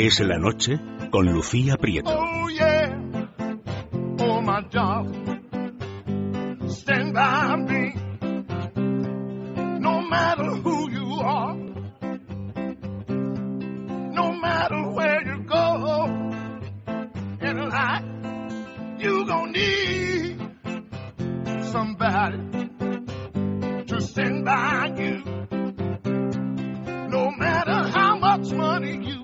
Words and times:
Es 0.00 0.20
la 0.20 0.38
noche 0.38 0.78
con 1.10 1.26
Lucía 1.26 1.76
Prieto. 1.76 2.08
Oh 2.08 2.48
yeah, 2.50 2.96
oh 4.20 4.40
my 4.40 4.62
stand 6.70 7.12
by 7.12 7.56
me. 7.56 7.94
No 9.80 10.00
matter 10.02 10.54
who 10.62 10.88
you 10.88 11.20
are, 11.20 11.56
no 14.12 14.32
matter 14.34 14.88
where 14.92 15.20
you 15.26 15.42
go 15.42 16.04
in 17.40 17.68
life, 17.68 18.04
you 19.00 19.26
gon' 19.26 19.50
need 19.50 20.38
somebody 21.72 22.38
to 23.88 24.00
stand 24.00 24.44
by 24.44 24.94
you. 24.96 25.24
No 27.08 27.32
matter 27.32 27.88
how 27.90 28.16
much 28.16 28.52
money 28.52 28.96
you 29.04 29.17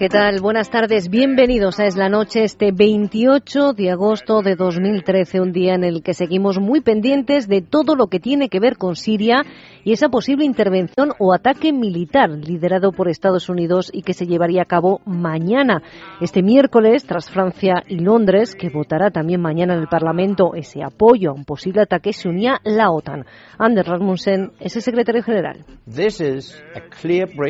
¿Qué 0.00 0.08
tal? 0.08 0.40
Buenas 0.40 0.70
tardes. 0.70 1.10
Bienvenidos 1.10 1.78
a 1.78 1.84
Es 1.84 1.94
la 1.94 2.08
Noche, 2.08 2.42
este 2.42 2.72
28 2.72 3.74
de 3.74 3.90
agosto 3.90 4.40
de 4.40 4.56
2013, 4.56 5.42
un 5.42 5.52
día 5.52 5.74
en 5.74 5.84
el 5.84 6.02
que 6.02 6.14
seguimos 6.14 6.58
muy 6.58 6.80
pendientes 6.80 7.48
de 7.48 7.60
todo 7.60 7.94
lo 7.96 8.06
que 8.06 8.18
tiene 8.18 8.48
que 8.48 8.60
ver 8.60 8.78
con 8.78 8.96
Siria 8.96 9.44
y 9.84 9.92
esa 9.92 10.08
posible 10.08 10.46
intervención 10.46 11.10
o 11.18 11.34
ataque 11.34 11.74
militar 11.74 12.30
liderado 12.30 12.92
por 12.92 13.10
Estados 13.10 13.50
Unidos 13.50 13.90
y 13.92 14.00
que 14.00 14.14
se 14.14 14.24
llevaría 14.24 14.62
a 14.62 14.64
cabo 14.64 15.02
mañana, 15.04 15.82
este 16.22 16.42
miércoles, 16.42 17.04
tras 17.04 17.28
Francia 17.28 17.82
y 17.86 17.98
Londres, 17.98 18.54
que 18.54 18.70
votará 18.70 19.10
también 19.10 19.42
mañana 19.42 19.74
en 19.74 19.80
el 19.80 19.88
Parlamento 19.88 20.54
ese 20.54 20.82
apoyo 20.82 21.28
a 21.28 21.34
un 21.34 21.44
posible 21.44 21.82
ataque, 21.82 22.14
se 22.14 22.30
unía 22.30 22.58
la 22.64 22.90
OTAN. 22.90 23.26
Anders 23.58 23.86
Rasmussen 23.86 24.52
es 24.60 24.76
el 24.76 24.80
secretario 24.80 25.22
general. 25.22 25.66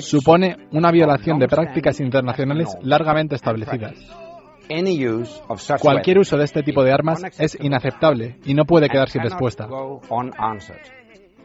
Supone 0.00 0.56
una 0.72 0.90
violación 0.90 1.38
de 1.38 1.46
prácticas 1.46 2.00
internacionales 2.00 2.39
largamente 2.82 3.36
establecidas. 3.36 3.94
Cualquier 5.80 6.18
uso 6.18 6.36
de 6.36 6.44
este 6.44 6.62
tipo 6.62 6.84
de 6.84 6.92
armas 6.92 7.22
es 7.38 7.58
inaceptable 7.60 8.38
y 8.44 8.54
no 8.54 8.64
puede 8.64 8.88
quedar 8.88 9.08
sin 9.08 9.22
respuesta. 9.22 9.66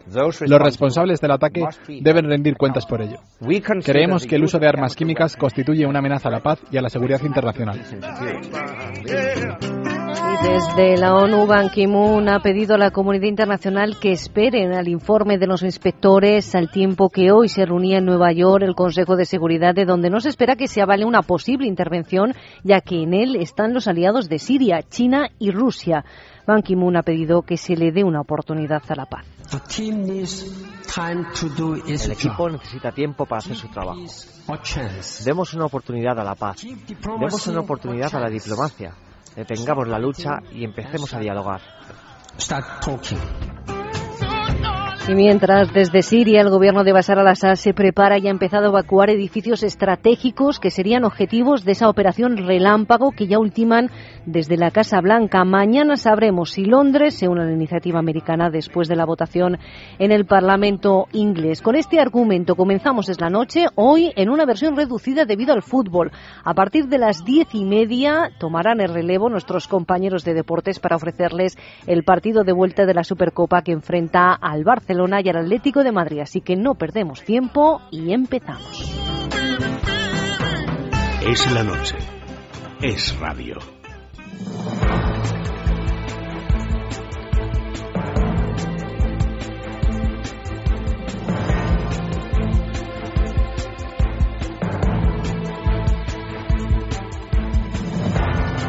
Los 0.08 0.62
responsables 0.62 1.20
del 1.20 1.32
ataque 1.32 1.64
deben 2.02 2.30
rendir 2.30 2.56
cuentas 2.56 2.86
por 2.86 3.02
ello. 3.02 3.18
Creemos 3.84 4.26
que 4.28 4.36
el 4.36 4.44
uso 4.44 4.60
de 4.60 4.68
armas 4.68 4.96
químicas 4.96 5.36
constituye 5.36 5.86
una 5.86 6.00
amenaza 6.00 6.30
a 6.30 6.32
la 6.32 6.42
paz 6.42 6.60
y 6.72 6.78
a 6.78 6.82
la 6.82 6.90
seguridad 6.90 7.22
internacional. 7.24 7.82
Y 10.16 10.48
desde 10.48 10.98
la 10.98 11.14
ONU, 11.14 11.46
Ban 11.46 11.70
Ki-moon 11.70 12.30
ha 12.30 12.40
pedido 12.40 12.76
a 12.76 12.78
la 12.78 12.92
comunidad 12.92 13.28
internacional 13.28 13.98
que 14.00 14.14
esperen 14.14 14.74
al 14.74 14.88
informe 14.88 15.38
de 15.38 15.48
los 15.48 15.62
inspectores 15.62 16.56
al 16.56 16.72
tiempo 16.72 17.10
que 17.10 17.32
hoy 17.32 17.50
se 17.50 17.66
reunía 17.66 17.98
en 17.98 18.06
Nueva 18.06 18.32
York 18.32 18.64
el 18.64 18.76
Consejo 18.76 19.18
de 19.18 19.26
Seguridad, 19.26 19.76
de 19.76 19.84
donde 19.84 20.10
no 20.10 20.22
se 20.22 20.30
espera 20.30 20.56
que 20.56 20.70
se 20.70 20.82
avale 20.82 21.04
una 21.04 21.22
posible 21.22 21.68
intervención, 21.68 22.34
ya 22.64 22.80
que 22.80 23.04
en 23.04 23.14
él 23.14 23.36
están 23.36 23.74
los 23.74 23.88
aliados 23.88 24.30
de 24.30 24.40
Siria, 24.40 24.84
China 24.84 25.28
y 25.38 25.52
Rusia. 25.52 26.06
Ban 26.48 26.62
Ki-moon 26.62 26.96
ha 26.96 27.04
pedido 27.04 27.42
que 27.42 27.58
se 27.58 27.76
le 27.76 27.92
dé 27.92 28.04
una 28.04 28.22
oportunidad 28.22 28.84
a 28.88 28.96
la 28.96 29.06
paz. 29.08 29.26
El 31.88 32.12
equipo 32.12 32.50
necesita 32.50 32.92
tiempo 32.92 33.26
para 33.26 33.40
hacer 33.40 33.56
su 33.56 33.68
trabajo. 33.68 34.02
Demos 35.26 35.54
una 35.54 35.66
oportunidad 35.66 36.18
a 36.20 36.24
la 36.24 36.36
paz. 36.36 36.64
Demos 37.20 37.48
una 37.48 37.60
oportunidad 37.60 38.16
a 38.16 38.20
la 38.20 38.30
diplomacia. 38.30 38.94
Detengamos 39.36 39.88
la 39.88 40.00
lucha 40.00 40.42
y 40.52 40.64
empecemos 40.64 41.14
a 41.14 41.20
dialogar. 41.20 41.62
Y 45.08 45.14
mientras, 45.14 45.72
desde 45.72 46.02
Siria, 46.02 46.42
el 46.42 46.50
gobierno 46.50 46.84
de 46.84 46.92
Bashar 46.92 47.20
al-Assad 47.20 47.54
se 47.58 47.76
prepara 47.76 48.18
y 48.18 48.26
ha 48.28 48.32
empezado 48.32 48.66
a 48.66 48.70
evacuar 48.70 49.12
edificios 49.12 49.62
estratégicos 49.62 50.60
que 50.60 50.72
serían 50.72 51.04
objetivos 51.04 51.64
de 51.64 51.74
esa 51.74 51.90
operación 51.90 52.38
relámpago 52.38 53.12
que 53.12 53.28
ya 53.28 53.38
ultiman 53.38 53.92
desde 54.26 54.58
la 54.58 54.72
Casa 54.72 55.00
Blanca. 55.02 55.46
Mañana 55.46 55.96
sabremos 55.96 56.54
si 56.54 56.66
Londres 56.66 57.14
se 57.20 57.28
une 57.28 57.44
a 57.44 57.46
la 57.46 57.52
iniciativa 57.52 58.00
americana 58.00 58.50
después 58.50 58.88
de 58.88 58.96
la 58.96 59.06
votación 59.06 59.60
en 60.00 60.12
el 60.12 60.26
Parlamento 60.26 61.06
inglés. 61.12 61.62
Con 61.62 61.76
este 61.76 62.00
argumento 62.00 62.56
comenzamos 62.56 63.08
es 63.08 63.22
la 63.22 63.30
noche, 63.30 63.68
hoy 63.76 64.12
en 64.16 64.32
una 64.32 64.46
versión 64.48 64.76
reducida 64.76 65.26
debido 65.26 65.54
al 65.54 65.62
fútbol. 65.62 66.12
A 66.44 66.56
partir 66.56 66.88
de 66.88 66.98
las 66.98 67.24
diez 67.24 67.54
y 67.54 67.64
media 67.64 68.32
tomarán 68.40 68.82
el 68.82 68.92
relevo 68.92 69.30
nuestros 69.30 69.68
compañeros 69.68 70.24
de 70.24 70.34
deportes 70.34 70.80
para 70.80 70.96
ofrecerles 70.96 71.60
el 71.86 72.04
partido 72.04 72.44
de 72.44 72.54
vuelta 72.54 72.88
de 72.88 72.96
la 72.96 73.04
Supercopa 73.04 73.62
que 73.62 73.72
enfrenta 73.72 74.34
al 74.34 74.64
Barcelona 74.64 74.95
y 75.24 75.30
al 75.30 75.38
Atlético 75.38 75.84
de 75.84 75.92
Madrid. 75.92 76.20
Así 76.20 76.42
que 76.42 76.56
no 76.56 76.76
perdemos 76.76 77.24
tiempo 77.24 77.82
y 77.92 78.14
empezamos. 78.14 78.92
Es 81.28 81.52
la 81.52 81.64
noche. 81.64 81.98
Es 82.82 83.18
radio. 83.20 83.58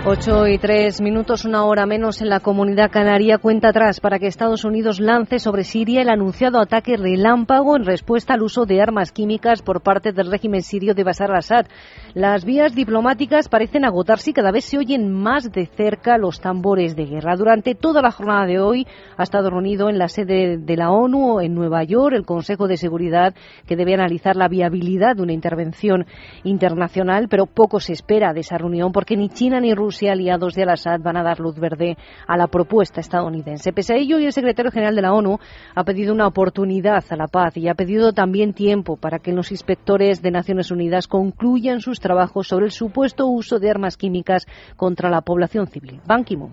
Ocho 0.08 0.46
y 0.46 0.56
tres 0.58 1.00
minutos, 1.00 1.44
una 1.44 1.64
hora 1.64 1.84
menos 1.84 2.22
en 2.22 2.28
la 2.28 2.38
comunidad 2.38 2.92
canaria, 2.92 3.38
cuenta 3.38 3.70
atrás 3.70 3.98
para 3.98 4.20
que 4.20 4.28
Estados 4.28 4.64
Unidos 4.64 5.00
lance 5.00 5.40
sobre 5.40 5.64
Siria 5.64 6.00
el 6.00 6.08
anunciado 6.08 6.60
ataque 6.60 6.96
relámpago 6.96 7.74
en 7.74 7.84
respuesta 7.84 8.34
al 8.34 8.42
uso 8.42 8.66
de 8.66 8.80
armas 8.80 9.10
químicas 9.10 9.62
por 9.62 9.80
parte 9.80 10.12
del 10.12 10.30
régimen 10.30 10.62
sirio 10.62 10.94
de 10.94 11.02
Bashar 11.02 11.32
al-Assad. 11.32 11.66
Las 12.14 12.44
vías 12.44 12.72
diplomáticas 12.72 13.48
parecen 13.48 13.84
agotarse 13.84 14.30
y 14.30 14.32
cada 14.32 14.52
vez 14.52 14.66
se 14.66 14.78
oyen 14.78 15.10
más 15.10 15.50
de 15.50 15.66
cerca 15.66 16.18
los 16.18 16.40
tambores 16.40 16.94
de 16.94 17.06
guerra. 17.06 17.34
Durante 17.34 17.74
toda 17.74 18.00
la 18.00 18.12
jornada 18.12 18.46
de 18.46 18.60
hoy 18.60 18.86
ha 19.16 19.24
estado 19.24 19.50
reunido 19.50 19.90
en 19.90 19.98
la 19.98 20.06
sede 20.06 20.56
de 20.56 20.76
la 20.76 20.92
ONU 20.92 21.40
en 21.40 21.52
Nueva 21.52 21.82
York 21.82 22.14
el 22.14 22.24
Consejo 22.24 22.68
de 22.68 22.76
Seguridad 22.76 23.34
que 23.66 23.74
debe 23.74 23.94
analizar 23.94 24.36
la 24.36 24.46
viabilidad 24.46 25.16
de 25.16 25.22
una 25.22 25.32
intervención 25.32 26.06
internacional, 26.44 27.26
pero 27.28 27.46
poco 27.46 27.80
se 27.80 27.92
espera 27.92 28.32
de 28.32 28.40
esa 28.42 28.56
reunión 28.56 28.92
porque 28.92 29.16
ni 29.16 29.30
China 29.30 29.58
ni 29.58 29.74
Rusia 29.74 29.95
y 30.02 30.08
aliados 30.08 30.54
de 30.54 30.62
al-Assad 30.62 31.00
van 31.00 31.16
a 31.16 31.22
dar 31.22 31.40
luz 31.40 31.58
verde 31.58 31.96
a 32.26 32.36
la 32.36 32.46
propuesta 32.46 33.00
estadounidense. 33.00 33.72
Pese 33.72 33.94
a 33.94 33.96
ello, 33.96 34.18
y 34.18 34.26
el 34.26 34.32
secretario 34.32 34.70
general 34.70 34.96
de 34.96 35.02
la 35.02 35.12
ONU 35.12 35.38
ha 35.74 35.84
pedido 35.84 36.12
una 36.12 36.26
oportunidad 36.26 37.04
a 37.10 37.16
la 37.16 37.26
paz 37.26 37.56
y 37.56 37.68
ha 37.68 37.74
pedido 37.74 38.12
también 38.12 38.52
tiempo 38.52 38.96
para 38.96 39.18
que 39.18 39.32
los 39.32 39.50
inspectores 39.50 40.22
de 40.22 40.30
Naciones 40.30 40.70
Unidas 40.70 41.08
concluyan 41.08 41.80
sus 41.80 42.00
trabajos 42.00 42.48
sobre 42.48 42.66
el 42.66 42.72
supuesto 42.72 43.26
uso 43.26 43.58
de 43.58 43.70
armas 43.70 43.96
químicas 43.96 44.46
contra 44.76 45.10
la 45.10 45.20
población 45.22 45.66
civil. 45.66 46.00
Ban 46.06 46.24
Ki-moon. 46.24 46.52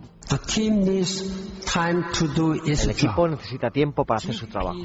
El 2.66 2.90
equipo 2.90 3.28
necesita 3.28 3.70
tiempo 3.70 4.06
para 4.06 4.18
hacer 4.18 4.34
su 4.34 4.48
trabajo. 4.48 4.80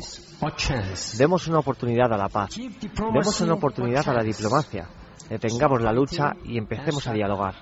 Demos 1.17 1.49
una 1.49 1.59
oportunidad 1.59 2.13
a 2.13 2.17
la 2.17 2.29
paz. 2.29 2.57
Demos 2.57 3.41
una 3.41 3.55
oportunidad 3.55 4.09
a 4.09 4.15
la 4.15 4.23
diplomacia. 4.23 4.89
Detengamos 5.29 5.83
la 5.83 5.93
lucha 5.93 6.35
y 6.45 6.59
empecemos 6.59 7.07
a 7.07 7.13
dialogar. 7.13 7.55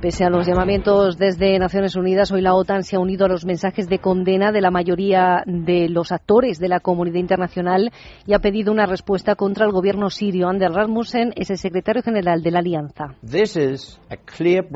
Pese 0.00 0.24
a 0.24 0.30
los 0.30 0.46
llamamientos 0.46 1.18
desde 1.18 1.58
Naciones 1.58 1.94
Unidas, 1.94 2.32
hoy 2.32 2.40
la 2.40 2.54
OTAN 2.54 2.84
se 2.84 2.96
ha 2.96 2.98
unido 2.98 3.26
a 3.26 3.28
los 3.28 3.44
mensajes 3.44 3.86
de 3.86 3.98
condena 3.98 4.50
de 4.50 4.62
la 4.62 4.70
mayoría 4.70 5.42
de 5.44 5.90
los 5.90 6.10
actores 6.10 6.58
de 6.58 6.68
la 6.68 6.80
comunidad 6.80 7.18
internacional 7.18 7.92
y 8.26 8.32
ha 8.32 8.38
pedido 8.38 8.72
una 8.72 8.86
respuesta 8.86 9.34
contra 9.34 9.66
el 9.66 9.72
gobierno 9.72 10.08
sirio. 10.08 10.48
Anders 10.48 10.74
Rasmussen 10.74 11.34
es 11.36 11.50
el 11.50 11.58
secretario 11.58 12.02
general 12.02 12.42
de 12.42 12.50
la 12.50 12.60
Alianza. 12.60 13.14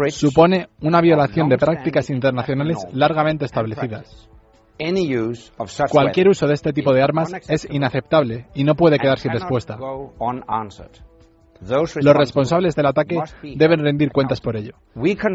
Supone 0.08 0.68
una 0.82 1.00
violación 1.00 1.48
de 1.48 1.56
prácticas 1.56 2.10
internacionales 2.10 2.76
largamente 2.92 3.46
establecidas. 3.46 4.28
Cualquier 5.90 6.28
uso 6.28 6.46
de 6.46 6.54
este 6.54 6.72
tipo 6.74 6.92
de 6.92 7.02
armas 7.02 7.32
es 7.48 7.66
inaceptable 7.70 8.48
y 8.54 8.64
no 8.64 8.74
puede 8.74 8.98
quedar 8.98 9.18
sin 9.18 9.32
respuesta. 9.32 9.78
Los 11.66 12.16
responsables 12.16 12.74
del 12.74 12.86
ataque 12.86 13.18
deben 13.42 13.80
rendir 13.80 14.10
cuentas 14.10 14.40
por 14.40 14.56
ello. 14.56 14.74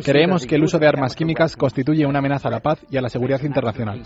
Creemos 0.03 0.45
que 0.45 0.55
el 0.55 0.63
uso 0.63 0.79
de 0.79 0.87
armas 0.87 1.15
químicas 1.15 1.55
constituye 1.55 2.05
una 2.05 2.19
amenaza 2.19 2.49
a 2.49 2.51
la 2.51 2.59
paz 2.59 2.85
y 2.89 2.97
a 2.97 3.01
la 3.01 3.09
seguridad 3.09 3.41
internacional. 3.41 4.01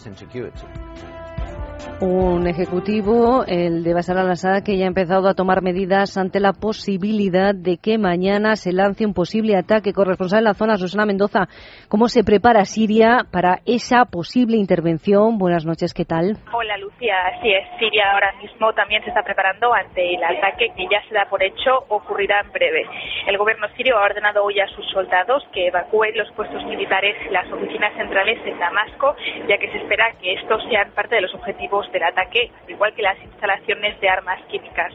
Un 2.01 2.47
ejecutivo, 2.47 3.45
el 3.47 3.83
de 3.83 3.93
Bashar 3.93 4.17
al-Assad, 4.17 4.63
que 4.63 4.77
ya 4.77 4.85
ha 4.85 4.87
empezado 4.87 5.29
a 5.29 5.33
tomar 5.33 5.61
medidas 5.61 6.17
ante 6.17 6.39
la 6.39 6.53
posibilidad 6.53 7.55
de 7.55 7.77
que 7.77 7.97
mañana 7.97 8.55
se 8.55 8.73
lance 8.73 9.05
un 9.05 9.13
posible 9.13 9.55
ataque. 9.55 9.93
Corresponsal 9.93 10.39
en 10.39 10.45
la 10.45 10.53
zona, 10.53 10.77
Susana 10.77 11.05
Mendoza, 11.05 11.47
¿cómo 11.87 12.07
se 12.07 12.23
prepara 12.23 12.65
Siria 12.65 13.25
para 13.31 13.59
esa 13.65 14.05
posible 14.05 14.57
intervención? 14.57 15.37
Buenas 15.37 15.65
noches, 15.65 15.93
¿qué 15.93 16.05
tal? 16.05 16.37
Hola, 16.53 16.77
Lucía. 16.77 17.15
Así 17.35 17.51
es, 17.51 17.63
Siria 17.79 18.11
ahora 18.13 18.33
mismo 18.41 18.73
también 18.73 19.01
se 19.03 19.09
está 19.09 19.23
preparando 19.23 19.73
ante 19.73 20.15
el 20.15 20.23
ataque 20.23 20.71
que 20.75 20.83
ya 20.91 21.01
se 21.07 21.13
da 21.13 21.25
por 21.29 21.43
hecho 21.43 21.85
ocurrirá 21.89 22.41
en 22.41 22.51
breve. 22.51 22.85
El 23.27 23.37
gobierno 23.37 23.67
sirio 23.75 23.97
ha 23.97 24.03
ordenado 24.03 24.43
hoy 24.43 24.59
a 24.59 24.67
sus 24.67 24.85
soldados 24.91 25.43
que 25.53 25.67
evacúen 25.67 26.17
los 26.17 26.31
puestos 26.33 26.63
militares 26.65 27.15
y 27.29 27.33
las 27.33 27.49
oficinas 27.51 27.93
centrales 27.95 28.39
en 28.45 28.59
Damasco, 28.59 29.15
ya 29.47 29.57
que 29.57 29.71
se 29.71 29.77
espera 29.77 30.11
que 30.21 30.33
estos 30.33 30.61
sean 30.69 30.91
parte 30.91 31.15
de 31.15 31.21
los 31.21 31.33
objetivos 31.33 31.72
del 31.81 32.03
ataque, 32.03 32.51
igual 32.67 32.93
que 32.93 33.01
las 33.01 33.19
instalaciones 33.23 33.99
de 33.99 34.07
armas 34.07 34.39
químicas. 34.45 34.93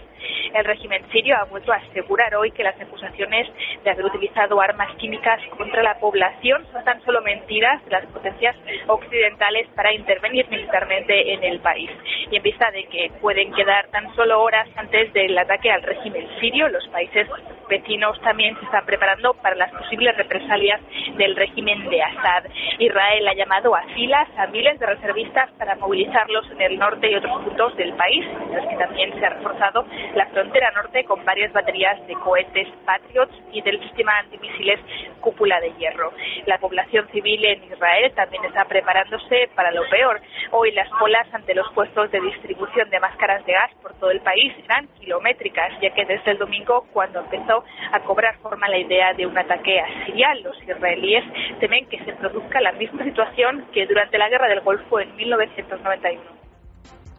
El 0.55 0.65
régimen 0.65 1.03
sirio 1.11 1.37
ha 1.37 1.45
vuelto 1.45 1.73
a 1.73 1.77
asegurar 1.77 2.35
hoy 2.37 2.53
que 2.53 2.63
las 2.63 2.81
acusaciones 2.81 3.49
de 3.83 3.91
haber 3.91 4.05
utilizado 4.07 4.61
armas 4.61 4.95
químicas 4.97 5.41
contra 5.57 5.83
la 5.83 5.99
población 5.99 6.65
son 6.73 6.85
tan 6.85 7.03
solo 7.05 7.21
mentiras 7.23 7.85
de 7.85 7.91
las 7.91 8.07
potencias 8.07 8.57
occidentales 8.87 9.69
para 9.75 9.93
intervenir 9.93 10.49
militarmente 10.49 11.35
en 11.35 11.45
el 11.45 11.61
país. 11.61 11.91
Y 12.31 12.37
en 12.37 12.43
vista 12.43 12.71
de 12.71 12.85
que 12.85 13.11
pueden 13.21 13.53
quedar 13.53 13.89
tan 13.89 14.15
solo 14.15 14.41
horas 14.41 14.69
antes 14.77 15.13
del 15.13 15.37
ataque 15.37 15.71
al 15.71 15.83
régimen 15.83 16.29
sirio, 16.41 16.69
los 16.69 16.87
países 16.89 17.29
vecinos 17.69 18.19
también 18.23 18.59
se 18.59 18.65
están 18.65 18.87
preparando 18.87 19.35
para 19.35 19.57
las 19.57 19.71
posibles 19.73 20.17
represalias 20.17 20.81
del 21.17 21.37
régimen 21.37 21.89
de 21.91 22.03
Assad. 22.03 22.45
Israel 22.79 23.29
ha 23.29 23.35
llamado 23.35 23.75
a 23.75 23.83
filas 23.95 24.29
a 24.37 24.47
miles 24.47 24.79
de 24.79 24.87
reservistas 24.87 25.51
para 25.59 25.77
movilizarlos 25.77 26.51
en 26.51 26.61
el 26.63 26.68
norte 26.77 27.11
y 27.11 27.15
otros 27.15 27.43
puntos 27.43 27.77
del 27.77 27.95
país, 27.95 28.27
mientras 28.39 28.67
que 28.67 28.77
también 28.77 29.19
se 29.19 29.25
ha 29.25 29.31
reforzado 29.31 29.87
la 30.15 30.27
frontera 30.27 30.71
norte 30.73 31.05
con 31.05 31.25
varias 31.25 31.53
baterías 31.53 32.05
de 32.07 32.15
cohetes 32.15 32.69
Patriots 32.85 33.35
y 33.53 33.63
del 33.63 33.81
sistema 33.81 34.19
antimisiles 34.19 34.81
Cúpula 35.21 35.61
de 35.61 35.73
Hierro. 35.79 36.13
La 36.47 36.59
población 36.59 37.09
civil 37.13 37.45
en 37.45 37.65
Israel 37.65 38.13
también 38.15 38.45
está 38.45 38.65
preparándose 38.65 39.49
para 39.55 39.71
lo 39.71 39.89
peor. 39.89 40.21
Hoy 40.51 40.73
las 40.73 40.89
colas 40.91 41.27
ante 41.33 41.55
los 41.55 41.71
puestos 41.73 42.11
de 42.11 42.21
distribución 42.21 42.91
de 42.91 43.01
máscaras 43.01 43.45
de 43.47 43.53
gas 43.53 43.71
por 43.83 43.95
todo 43.95 44.11
el 44.11 44.21
país 44.21 44.53
eran 44.65 44.89
kilométricas, 45.01 45.73
ya 45.81 45.91
que 45.91 46.05
desde 46.05 46.33
el 46.33 46.39
domingo, 46.39 46.87
cuando 46.93 47.21
empezó 47.21 47.65
a 47.93 48.01
cobrar 48.01 48.37
forma 48.39 48.69
la 48.69 48.79
idea 48.79 49.13
de 49.15 49.27
un 49.27 49.37
ataque 49.37 49.81
a 49.81 50.05
Siria, 50.05 50.35
los 50.37 50.61
israelíes 50.63 51.25
temen 51.61 51.87
que 51.87 52.03
se 52.05 52.13
produzca 52.15 52.61
la 52.61 52.73
misma 52.73 53.05
situación 53.05 53.67
que 53.73 53.87
durante 53.87 54.19
la 54.19 54.29
Guerra 54.29 54.49
del 54.49 54.61
Golfo 54.61 55.01
en 55.01 55.15
1991. 55.17 56.39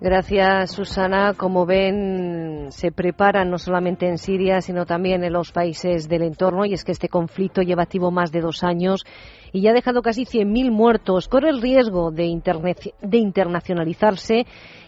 Gracias, 0.01 0.71
Susana. 0.71 1.33
Como 1.33 1.65
ven, 1.65 2.67
se 2.69 2.89
preparan 2.89 3.49
no 3.49 3.57
solamente 3.57 4.07
en 4.07 4.17
Siria, 4.17 4.61
sino 4.61 4.85
también 4.85 5.25
en 5.25 5.33
los 5.33 5.51
países 5.51 6.07
del 6.07 6.21
entorno. 6.21 6.65
Y 6.65 6.73
es 6.73 6.85
que 6.85 6.93
este 6.93 7.09
conflicto 7.09 7.61
lleva 7.61 7.83
activo 7.83 8.09
más 8.09 8.31
de 8.31 8.39
dos 8.39 8.63
años 8.63 9.03
y 9.51 9.61
ya 9.61 9.71
ha 9.71 9.73
dejado 9.73 10.01
casi 10.01 10.23
100.000 10.25 10.71
muertos. 10.71 11.27
Corre 11.27 11.49
el 11.49 11.61
riesgo 11.61 12.11
de, 12.11 12.25
internacionalizarse 12.25 14.45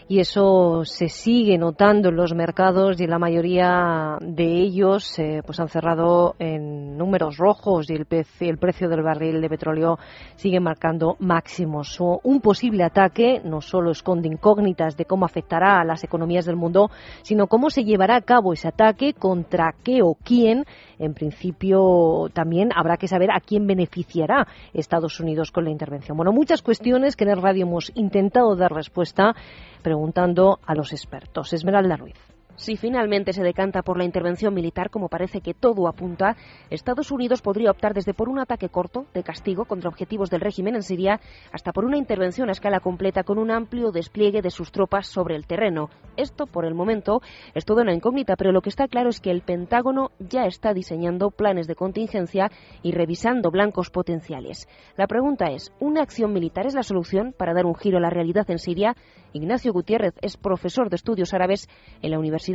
y 0.08 0.20
eso 0.20 0.84
se 0.84 1.08
sigue 1.08 1.58
notando 1.58 2.10
en 2.10 2.16
los 2.16 2.34
mercados 2.34 3.00
y 3.00 3.06
la 3.06 3.18
mayoría 3.18 4.18
de 4.20 4.44
ellos 4.44 5.18
eh, 5.18 5.40
pues 5.44 5.58
han 5.60 5.68
cerrado 5.68 6.34
en 6.38 6.96
números 6.98 7.38
rojos 7.38 7.88
y 7.88 7.94
el, 7.94 8.06
el 8.40 8.58
precio 8.58 8.88
del 8.88 9.02
barril 9.02 9.40
de 9.40 9.48
petróleo 9.48 9.98
sigue 10.36 10.60
marcando 10.60 11.16
máximos. 11.20 11.98
un 12.00 12.40
posible 12.40 12.84
ataque 12.84 13.40
no 13.44 13.60
solo 13.60 13.92
esconde 13.92 14.28
incógnitas 14.28 14.96
de 14.96 15.04
cómo 15.04 15.24
afectará 15.24 15.80
a 15.80 15.84
las 15.84 16.02
economías 16.04 16.44
del 16.44 16.56
mundo, 16.56 16.90
sino 17.22 17.46
cómo 17.46 17.70
se 17.70 17.84
llevará 17.84 18.16
a 18.16 18.22
cabo 18.22 18.52
ese 18.52 18.68
ataque, 18.68 19.14
contra 19.14 19.74
qué 19.82 20.02
o 20.02 20.14
quién. 20.14 20.64
En 21.02 21.14
principio 21.14 22.28
también 22.32 22.70
habrá 22.76 22.96
que 22.96 23.08
saber 23.08 23.32
a 23.32 23.40
quién 23.40 23.66
beneficiará 23.66 24.46
Estados 24.72 25.18
Unidos 25.18 25.50
con 25.50 25.64
la 25.64 25.70
intervención. 25.70 26.16
Bueno, 26.16 26.32
muchas 26.32 26.62
cuestiones 26.62 27.16
que 27.16 27.24
en 27.24 27.30
el 27.30 27.42
radio 27.42 27.66
hemos 27.66 27.90
intentado 27.96 28.54
dar 28.54 28.72
respuesta 28.72 29.34
preguntando 29.82 30.60
a 30.64 30.76
los 30.76 30.92
expertos. 30.92 31.52
Esmeralda 31.52 31.96
Ruiz. 31.96 32.31
Si 32.62 32.76
finalmente 32.76 33.32
se 33.32 33.42
decanta 33.42 33.82
por 33.82 33.98
la 33.98 34.04
intervención 34.04 34.54
militar, 34.54 34.88
como 34.88 35.08
parece 35.08 35.40
que 35.40 35.52
todo 35.52 35.88
apunta, 35.88 36.36
Estados 36.70 37.10
Unidos 37.10 37.42
podría 37.42 37.72
optar 37.72 37.92
desde 37.92 38.14
por 38.14 38.28
un 38.28 38.38
ataque 38.38 38.68
corto 38.68 39.06
de 39.12 39.24
castigo 39.24 39.64
contra 39.64 39.88
objetivos 39.88 40.30
del 40.30 40.42
régimen 40.42 40.76
en 40.76 40.84
Siria 40.84 41.18
hasta 41.50 41.72
por 41.72 41.84
una 41.84 41.96
intervención 41.96 42.48
a 42.48 42.52
escala 42.52 42.78
completa 42.78 43.24
con 43.24 43.38
un 43.38 43.50
amplio 43.50 43.90
despliegue 43.90 44.42
de 44.42 44.50
sus 44.50 44.70
tropas 44.70 45.08
sobre 45.08 45.34
el 45.34 45.44
terreno. 45.44 45.90
Esto, 46.16 46.46
por 46.46 46.64
el 46.64 46.74
momento, 46.74 47.20
es 47.52 47.64
toda 47.64 47.82
una 47.82 47.94
incógnita, 47.94 48.36
pero 48.36 48.52
lo 48.52 48.60
que 48.60 48.68
está 48.68 48.86
claro 48.86 49.08
es 49.08 49.20
que 49.20 49.32
el 49.32 49.42
Pentágono 49.42 50.12
ya 50.20 50.44
está 50.44 50.72
diseñando 50.72 51.32
planes 51.32 51.66
de 51.66 51.74
contingencia 51.74 52.48
y 52.84 52.92
revisando 52.92 53.50
blancos 53.50 53.90
potenciales. 53.90 54.68
La 54.96 55.08
pregunta 55.08 55.46
es, 55.46 55.72
¿una 55.80 56.02
acción 56.02 56.32
militar 56.32 56.66
es 56.66 56.74
la 56.74 56.84
solución 56.84 57.34
para 57.36 57.54
dar 57.54 57.66
un 57.66 57.74
giro 57.74 57.98
a 57.98 58.02
la 58.02 58.10
realidad 58.10 58.48
en 58.52 58.60
Siria? 58.60 58.94
Ignacio 59.32 59.72
Gutiérrez 59.72 60.14
es 60.20 60.36
profesor 60.36 60.90
de 60.90 60.96
estudios 60.96 61.32
árabes 61.32 61.68
en 62.02 62.10
la 62.10 62.18
Universidad 62.18 62.51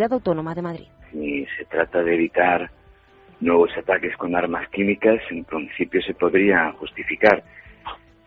Madrid. 0.61 0.87
Si 1.11 1.45
se 1.57 1.65
trata 1.65 2.03
de 2.03 2.13
evitar 2.13 2.69
nuevos 3.39 3.69
ataques 3.77 4.15
con 4.17 4.35
armas 4.35 4.67
químicas, 4.69 5.19
en 5.29 5.43
principio 5.43 6.01
se 6.01 6.13
podría 6.13 6.71
justificar. 6.73 7.43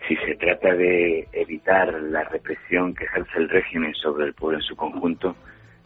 Si 0.08 0.17
se 0.17 0.34
trata 0.37 0.75
de 0.75 1.28
evitar 1.32 1.93
la 2.02 2.25
represión 2.25 2.94
que 2.94 3.05
ejerce 3.05 3.38
el 3.38 3.49
régimen 3.49 3.94
sobre 3.94 4.26
el 4.26 4.34
pueblo 4.34 4.58
en 4.58 4.64
su 4.64 4.75
conjunto, 4.76 5.37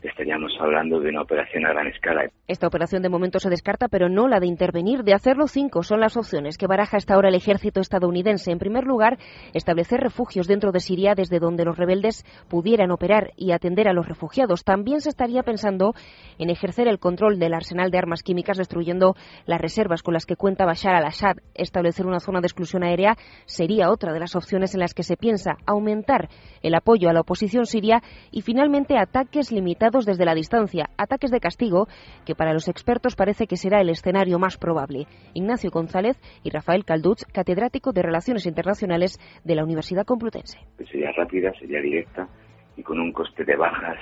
estaríamos 0.09 0.53
hablando 0.61 1.01
de 1.01 1.09
una 1.09 1.23
operación 1.23 1.67
a 1.67 1.71
gran 1.71 1.87
escala. 1.87 2.29
Esta 2.47 2.67
operación 2.67 3.03
de 3.03 3.09
momento 3.09 3.39
se 3.39 3.49
descarta, 3.49 3.89
pero 3.89 4.09
no 4.09 4.29
la 4.29 4.41
de 4.41 4.47
intervenir. 4.47 5.03
De 5.03 5.15
hacerlo, 5.15 5.47
cinco 5.47 5.83
son 5.83 6.01
las 6.01 6.17
opciones 6.17 6.59
que 6.59 6.67
baraja 6.67 6.97
hasta 6.97 7.15
ahora 7.15 7.29
el 7.29 7.35
ejército 7.35 7.81
estadounidense. 7.81 8.53
En 8.53 8.59
primer 8.59 8.85
lugar, 8.85 9.19
establecer 9.55 10.01
refugios 10.01 10.47
dentro 10.47 10.73
de 10.73 10.81
Siria 10.81 11.15
desde 11.15 11.39
donde 11.39 11.65
los 11.65 11.79
rebeldes 11.79 12.25
pudieran 12.49 12.91
operar 12.91 13.33
y 13.37 13.53
atender 13.53 13.89
a 13.89 13.95
los 13.95 14.07
refugiados. 14.07 14.65
También 14.65 15.01
se 15.01 15.09
estaría 15.09 15.43
pensando 15.43 15.95
en 16.39 16.51
ejercer 16.51 16.87
el 16.89 16.99
control 16.99 17.39
del 17.39 17.55
arsenal 17.55 17.91
de 17.91 17.99
armas 17.99 18.23
químicas, 18.23 18.59
destruyendo 18.59 19.15
las 19.47 19.61
reservas 19.61 20.03
con 20.03 20.15
las 20.15 20.27
que 20.27 20.37
cuenta 20.37 20.67
Bashar 20.67 20.95
al-Assad. 20.95 21.39
Establecer 21.55 22.07
una 22.07 22.21
zona 22.21 22.41
de 22.41 22.47
exclusión 22.47 22.83
aérea 22.83 23.17
sería 23.47 23.91
otra 23.91 24.13
de 24.13 24.21
las 24.21 24.37
opciones 24.37 24.75
en 24.75 24.81
las 24.81 24.93
que 24.93 25.03
se 25.03 25.17
piensa 25.17 25.57
aumentar 25.67 26.29
el 26.63 26.75
apoyo 26.75 27.09
a 27.09 27.13
la 27.13 27.21
oposición 27.21 27.67
siria 27.67 28.03
y 28.31 28.43
finalmente 28.43 28.99
ataques 28.99 29.51
limitados 29.51 29.94
desde 30.03 30.25
la 30.25 30.35
distancia, 30.35 30.87
ataques 30.99 31.31
de 31.31 31.39
castigo, 31.39 31.87
que 32.27 32.35
para 32.35 32.53
los 32.53 32.69
expertos 32.69 33.15
parece 33.15 33.47
que 33.47 33.57
será 33.57 33.81
el 33.81 33.91
escenario 33.91 34.41
más 34.41 34.59
probable. 34.59 35.07
Ignacio 35.33 35.71
González 35.71 36.17
y 36.43 36.51
Rafael 36.51 36.85
Calduch, 36.85 37.23
catedrático 37.33 37.93
de 37.93 38.03
Relaciones 38.03 38.47
Internacionales 38.47 39.19
de 39.45 39.55
la 39.55 39.63
Universidad 39.63 40.05
Complutense. 40.05 40.59
Sería 40.91 41.13
rápida, 41.13 41.53
sería 41.61 41.81
directa 41.81 42.29
y 42.77 42.83
con 42.83 42.99
un 42.99 43.13
coste 43.13 43.45
de 43.45 43.55
bajas 43.55 43.99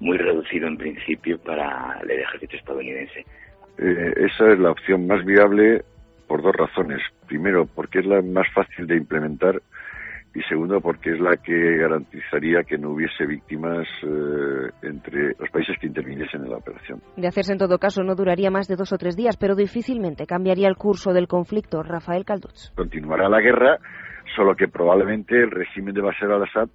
muy 0.00 0.18
reducido 0.18 0.66
en 0.66 0.76
principio 0.76 1.38
para 1.38 2.00
el 2.02 2.10
ejército 2.10 2.56
estadounidense. 2.56 3.20
Eh, 3.78 4.12
esa 4.16 4.52
es 4.52 4.58
la 4.58 4.72
opción 4.72 5.06
más 5.06 5.24
viable 5.24 5.84
por 6.26 6.42
dos 6.42 6.54
razones. 6.54 7.00
Primero, 7.26 7.66
porque 7.66 8.00
es 8.00 8.06
la 8.06 8.22
más 8.22 8.46
fácil 8.52 8.86
de 8.86 8.96
implementar 8.96 9.60
y 10.34 10.42
segundo 10.42 10.80
porque 10.80 11.12
es 11.12 11.20
la 11.20 11.36
que 11.36 11.76
garantizaría 11.78 12.62
que 12.62 12.78
no 12.78 12.90
hubiese 12.90 13.26
víctimas 13.26 13.86
eh, 14.02 14.70
entre 14.82 15.34
los 15.38 15.50
países 15.50 15.76
que 15.80 15.88
interviniesen 15.88 16.44
en 16.44 16.50
la 16.50 16.58
operación. 16.58 17.00
De 17.16 17.26
hacerse 17.26 17.52
en 17.52 17.58
todo 17.58 17.78
caso 17.78 18.02
no 18.02 18.14
duraría 18.14 18.50
más 18.50 18.68
de 18.68 18.76
dos 18.76 18.92
o 18.92 18.98
tres 18.98 19.16
días, 19.16 19.36
pero 19.36 19.56
difícilmente 19.56 20.26
cambiaría 20.26 20.68
el 20.68 20.76
curso 20.76 21.12
del 21.12 21.26
conflicto. 21.26 21.82
Rafael 21.82 22.24
Calduch. 22.24 22.72
Continuará 22.76 23.28
la 23.28 23.40
guerra, 23.40 23.78
solo 24.36 24.54
que 24.54 24.68
probablemente 24.68 25.36
el 25.36 25.50
régimen 25.50 25.94
de 25.94 26.02
Bashar 26.02 26.30
al-Assad 26.30 26.68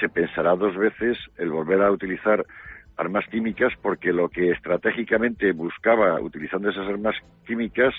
se 0.00 0.08
pensará 0.08 0.54
dos 0.54 0.76
veces 0.76 1.18
el 1.38 1.50
volver 1.50 1.82
a 1.82 1.90
utilizar 1.90 2.44
armas 2.96 3.24
químicas 3.30 3.72
porque 3.82 4.12
lo 4.12 4.28
que 4.28 4.50
estratégicamente 4.50 5.52
buscaba 5.52 6.20
utilizando 6.20 6.70
esas 6.70 6.86
armas 6.86 7.16
químicas 7.46 7.94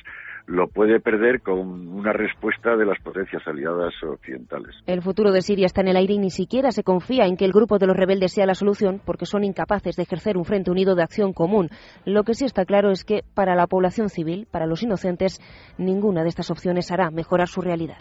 lo 0.46 0.68
puede 0.68 1.00
perder 1.00 1.42
con 1.42 1.88
una 1.88 2.12
respuesta 2.12 2.76
de 2.76 2.86
las 2.86 3.00
potencias 3.02 3.42
aliadas 3.48 3.94
occidentales. 4.04 4.76
El 4.86 5.02
futuro 5.02 5.32
de 5.32 5.42
Siria 5.42 5.66
está 5.66 5.82
en 5.82 5.90
el 5.90 5.98
aire 5.98 6.16
y 6.16 6.20
ni 6.20 6.30
siquiera 6.30 6.72
se 6.72 6.84
confía 6.84 7.26
en 7.26 7.38
que 7.38 7.46
el 7.46 7.54
grupo 7.54 7.80
de 7.80 7.88
los 7.88 7.96
rebeldes 7.96 8.34
sea 8.34 8.46
la 8.46 8.56
solución 8.56 9.02
porque 9.06 9.26
son 9.26 9.44
incapaces 9.44 9.96
de 9.96 10.04
ejercer 10.04 10.38
un 10.38 10.46
frente 10.46 10.72
unido 10.72 10.96
de 10.96 11.04
acción 11.04 11.34
común. 11.34 11.70
Lo 12.06 12.24
que 12.24 12.34
sí 12.34 12.46
está 12.46 12.66
claro 12.66 12.92
es 12.92 13.06
que 13.06 13.24
para 13.34 13.56
la 13.56 13.68
población 13.68 14.10
civil, 14.10 14.48
para 14.52 14.66
los 14.66 14.84
inocentes, 14.84 15.40
ninguna 15.78 16.24
de 16.24 16.30
estas 16.30 16.52
opciones 16.52 16.92
hará 16.92 17.10
mejorar 17.10 17.48
su 17.48 17.62
realidad. 17.62 17.98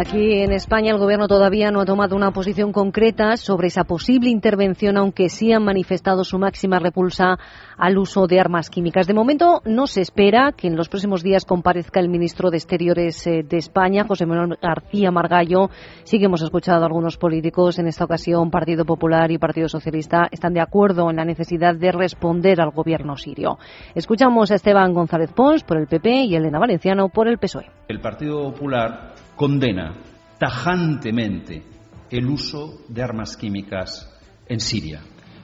Aquí 0.00 0.40
en 0.40 0.50
España 0.52 0.92
el 0.92 0.98
Gobierno 0.98 1.28
todavía 1.28 1.70
no 1.70 1.82
ha 1.82 1.84
tomado 1.84 2.16
una 2.16 2.30
posición 2.30 2.72
concreta 2.72 3.36
sobre 3.36 3.66
esa 3.66 3.84
posible 3.84 4.30
intervención, 4.30 4.96
aunque 4.96 5.28
sí 5.28 5.52
han 5.52 5.62
manifestado 5.62 6.24
su 6.24 6.38
máxima 6.38 6.78
repulsa 6.78 7.38
al 7.76 7.98
uso 7.98 8.26
de 8.26 8.40
armas 8.40 8.70
químicas. 8.70 9.06
De 9.06 9.12
momento 9.12 9.60
no 9.66 9.86
se 9.86 10.00
espera 10.00 10.52
que 10.56 10.68
en 10.68 10.76
los 10.76 10.88
próximos 10.88 11.22
días 11.22 11.44
comparezca 11.44 12.00
el 12.00 12.08
ministro 12.08 12.48
de 12.48 12.56
Exteriores 12.56 13.26
eh, 13.26 13.42
de 13.46 13.58
España, 13.58 14.06
José 14.08 14.24
Manuel 14.24 14.56
García 14.62 15.10
Margallo. 15.10 15.68
Sí 16.04 16.18
que 16.18 16.24
hemos 16.24 16.40
escuchado 16.40 16.82
a 16.82 16.86
algunos 16.86 17.18
políticos, 17.18 17.78
en 17.78 17.86
esta 17.86 18.06
ocasión 18.06 18.50
Partido 18.50 18.86
Popular 18.86 19.30
y 19.30 19.36
Partido 19.36 19.68
Socialista, 19.68 20.28
están 20.30 20.54
de 20.54 20.62
acuerdo 20.62 21.10
en 21.10 21.16
la 21.16 21.26
necesidad 21.26 21.74
de 21.74 21.92
responder 21.92 22.62
al 22.62 22.70
Gobierno 22.70 23.18
sirio. 23.18 23.58
Escuchamos 23.94 24.50
a 24.50 24.54
Esteban 24.54 24.94
González 24.94 25.30
Pons 25.34 25.62
por 25.62 25.76
el 25.76 25.88
PP 25.88 26.24
y 26.24 26.36
Elena 26.36 26.58
Valenciano 26.58 27.10
por 27.10 27.28
el 27.28 27.36
PSOE. 27.36 27.66
El 27.86 28.00
Partido 28.00 28.50
Popular 28.50 29.19
condena 29.40 29.94
tajantemente 30.38 31.62
el 32.10 32.26
uso 32.26 32.82
de 32.88 33.02
armas 33.02 33.38
químicas 33.38 34.06
en 34.46 34.60
Siria. 34.60 35.00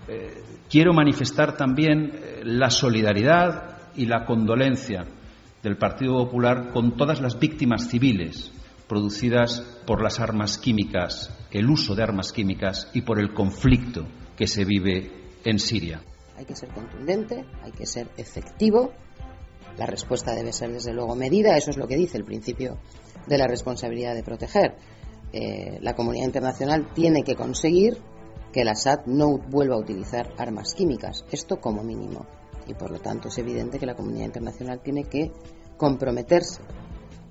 Eh, 0.06 0.42
quiero 0.68 0.92
manifestar 0.92 1.56
también 1.56 2.10
eh, 2.12 2.40
la 2.44 2.68
solidaridad 2.68 3.94
y 3.96 4.04
la 4.04 4.26
condolencia 4.26 5.06
del 5.62 5.78
Partido 5.78 6.12
Popular 6.26 6.72
con 6.74 6.98
todas 6.98 7.22
las 7.22 7.38
víctimas 7.38 7.88
civiles 7.88 8.52
producidas 8.86 9.62
por 9.86 10.02
las 10.02 10.20
armas 10.20 10.58
químicas, 10.58 11.34
el 11.50 11.70
uso 11.70 11.94
de 11.94 12.02
armas 12.02 12.32
químicas 12.32 12.90
y 12.92 13.00
por 13.00 13.18
el 13.18 13.32
conflicto 13.32 14.06
que 14.36 14.46
se 14.46 14.66
vive 14.66 15.10
en 15.42 15.58
Siria. 15.58 16.02
Hay 16.36 16.44
que 16.44 16.54
ser 16.54 16.68
contundente, 16.68 17.46
hay 17.62 17.72
que 17.72 17.86
ser 17.86 18.08
efectivo. 18.18 18.92
La 19.78 19.86
respuesta 19.86 20.34
debe 20.34 20.52
ser, 20.52 20.72
desde 20.72 20.92
luego, 20.92 21.14
medida. 21.14 21.56
Eso 21.56 21.70
es 21.70 21.76
lo 21.76 21.86
que 21.86 21.96
dice 21.96 22.16
el 22.18 22.24
principio 22.24 22.78
de 23.26 23.38
la 23.38 23.46
responsabilidad 23.46 24.14
de 24.14 24.22
proteger. 24.22 24.76
Eh, 25.32 25.78
la 25.80 25.94
comunidad 25.94 26.26
internacional 26.26 26.92
tiene 26.94 27.22
que 27.22 27.34
conseguir 27.34 27.98
que 28.52 28.62
el 28.62 28.68
Assad 28.68 29.04
no 29.06 29.38
vuelva 29.38 29.74
a 29.74 29.80
utilizar 29.80 30.32
armas 30.38 30.74
químicas, 30.74 31.24
esto 31.30 31.60
como 31.60 31.82
mínimo. 31.82 32.26
Y 32.66 32.74
por 32.74 32.90
lo 32.90 32.98
tanto 33.00 33.28
es 33.28 33.38
evidente 33.38 33.78
que 33.78 33.86
la 33.86 33.94
comunidad 33.94 34.26
internacional 34.26 34.80
tiene 34.82 35.04
que 35.04 35.30
comprometerse 35.76 36.60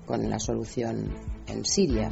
con 0.06 0.30
la 0.30 0.38
solución 0.38 1.12
en 1.48 1.64
Siria. 1.64 2.10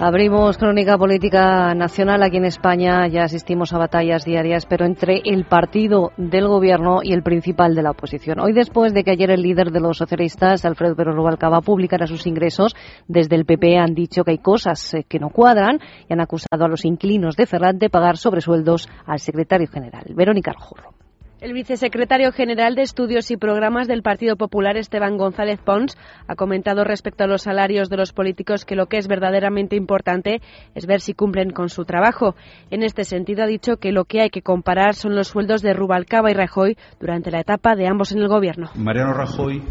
Abrimos 0.00 0.58
crónica 0.58 0.98
política 0.98 1.72
nacional. 1.72 2.24
Aquí 2.24 2.38
en 2.38 2.46
España 2.46 3.06
ya 3.06 3.22
asistimos 3.22 3.72
a 3.72 3.78
batallas 3.78 4.24
diarias, 4.24 4.66
pero 4.66 4.84
entre 4.84 5.22
el 5.24 5.44
partido 5.44 6.10
del 6.16 6.48
gobierno 6.48 6.98
y 7.02 7.12
el 7.12 7.22
principal 7.22 7.76
de 7.76 7.82
la 7.82 7.92
oposición. 7.92 8.40
Hoy, 8.40 8.52
después 8.52 8.92
de 8.92 9.04
que 9.04 9.12
ayer 9.12 9.30
el 9.30 9.42
líder 9.42 9.70
de 9.70 9.78
los 9.78 9.96
socialistas, 9.96 10.64
Alfredo 10.64 10.96
Pérez 10.96 11.14
Rubalcaba, 11.14 11.60
publicara 11.60 12.08
sus 12.08 12.26
ingresos, 12.26 12.74
desde 13.06 13.36
el 13.36 13.44
PP 13.44 13.78
han 13.78 13.94
dicho 13.94 14.24
que 14.24 14.32
hay 14.32 14.38
cosas 14.38 14.94
eh, 14.94 15.04
que 15.08 15.20
no 15.20 15.30
cuadran 15.30 15.78
y 16.08 16.12
han 16.12 16.20
acusado 16.20 16.64
a 16.64 16.68
los 16.68 16.84
inquilinos 16.84 17.36
de 17.36 17.46
Ferrat 17.46 17.76
de 17.76 17.88
pagar 17.88 18.16
sobresueldos 18.16 18.88
al 19.06 19.20
secretario 19.20 19.68
general. 19.68 20.06
Verónica 20.16 20.50
Arjurro. 20.50 21.03
El 21.44 21.52
vicesecretario 21.52 22.32
general 22.32 22.74
de 22.74 22.80
Estudios 22.80 23.30
y 23.30 23.36
Programas 23.36 23.86
del 23.86 24.00
Partido 24.00 24.36
Popular, 24.36 24.78
Esteban 24.78 25.18
González 25.18 25.60
Pons, 25.60 25.94
ha 26.26 26.36
comentado 26.36 26.84
respecto 26.84 27.22
a 27.22 27.26
los 27.26 27.42
salarios 27.42 27.90
de 27.90 27.98
los 27.98 28.14
políticos 28.14 28.64
que 28.64 28.76
lo 28.76 28.86
que 28.86 28.96
es 28.96 29.08
verdaderamente 29.08 29.76
importante 29.76 30.40
es 30.74 30.86
ver 30.86 31.02
si 31.02 31.12
cumplen 31.12 31.50
con 31.50 31.68
su 31.68 31.84
trabajo. 31.84 32.34
En 32.70 32.82
este 32.82 33.04
sentido, 33.04 33.42
ha 33.42 33.46
dicho 33.46 33.76
que 33.76 33.92
lo 33.92 34.06
que 34.06 34.22
hay 34.22 34.30
que 34.30 34.40
comparar 34.40 34.94
son 34.94 35.14
los 35.14 35.28
sueldos 35.28 35.60
de 35.60 35.74
Rubalcaba 35.74 36.30
y 36.30 36.32
Rajoy 36.32 36.78
durante 36.98 37.30
la 37.30 37.40
etapa 37.40 37.76
de 37.76 37.88
ambos 37.88 38.12
en 38.12 38.20
el 38.20 38.28
gobierno. 38.28 38.70
Mariano 38.76 39.12
Rajoy 39.12 39.62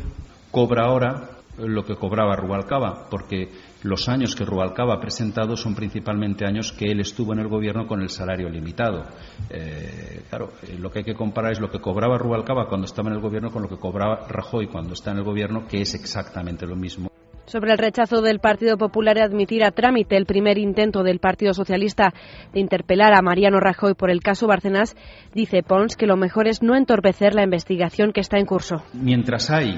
cobra 0.52 0.86
ahora 0.86 1.30
lo 1.58 1.86
que 1.86 1.96
cobraba 1.96 2.36
Rubalcaba, 2.36 3.08
porque 3.10 3.50
los 3.84 4.08
años 4.08 4.36
que 4.36 4.46
Rubalcaba 4.46 4.96
ha 4.96 5.00
presentado 5.00 5.56
son 5.56 5.76
principalmente 5.76 6.46
años 6.46 6.72
que 6.72 6.86
él 6.86 7.02
estuvo 7.02 7.34
en 7.34 7.40
el 7.40 7.48
gobierno 7.48 7.86
con 7.86 8.02
el 8.02 8.10
salario 8.10 8.50
limitado. 8.50 9.04
Eh, 9.50 10.24
claro, 10.30 10.52
eh, 10.64 10.78
lo 10.80 10.90
que 10.90 11.00
hay 11.00 11.06
que 11.06 11.16
comparar 11.16 11.52
es 11.52 11.60
lo 11.60 11.70
que 11.70 11.80
cobraba 11.80 12.18
Rubalcaba 12.18 12.68
cuando 12.68 12.86
estaba 12.86 13.10
en 13.10 13.16
el 13.16 13.22
gobierno 13.22 13.52
con 13.52 13.62
lo 13.62 13.70
que 13.70 13.78
cobraba 13.78 14.26
Rajoy 14.28 14.68
cuando 14.68 14.94
está 14.94 15.12
en 15.12 15.18
el 15.18 15.24
gobierno, 15.24 15.68
que 15.68 15.82
es 15.82 15.94
exactamente 15.96 16.66
lo 16.66 16.76
mismo. 16.76 17.10
Sobre 17.46 17.74
el 17.74 17.78
rechazo 17.78 18.22
del 18.22 18.40
Partido 18.40 18.78
Popular 18.78 19.20
a 19.20 19.26
admitir 19.26 19.66
a 19.66 19.72
trámite 19.72 20.16
el 20.16 20.26
primer 20.26 20.58
intento 20.58 21.04
del 21.04 21.20
Partido 21.20 21.54
Socialista 21.54 22.14
de 22.54 22.62
interpelar 22.62 23.14
a 23.14 23.22
Mariano 23.22 23.60
Rajoy 23.60 23.96
por 23.96 24.10
el 24.10 24.22
caso 24.22 24.48
Bárcenas, 24.48 24.96
dice 25.34 25.62
Pons 25.62 25.98
que 25.98 26.08
lo 26.08 26.16
mejor 26.16 26.48
es 26.48 26.64
no 26.64 26.78
entorpecer 26.78 27.36
la 27.36 27.44
investigación 27.44 28.14
que 28.14 28.22
está 28.22 28.38
en 28.38 28.46
curso. 28.46 28.82
Mientras 28.94 29.52
hay 29.52 29.78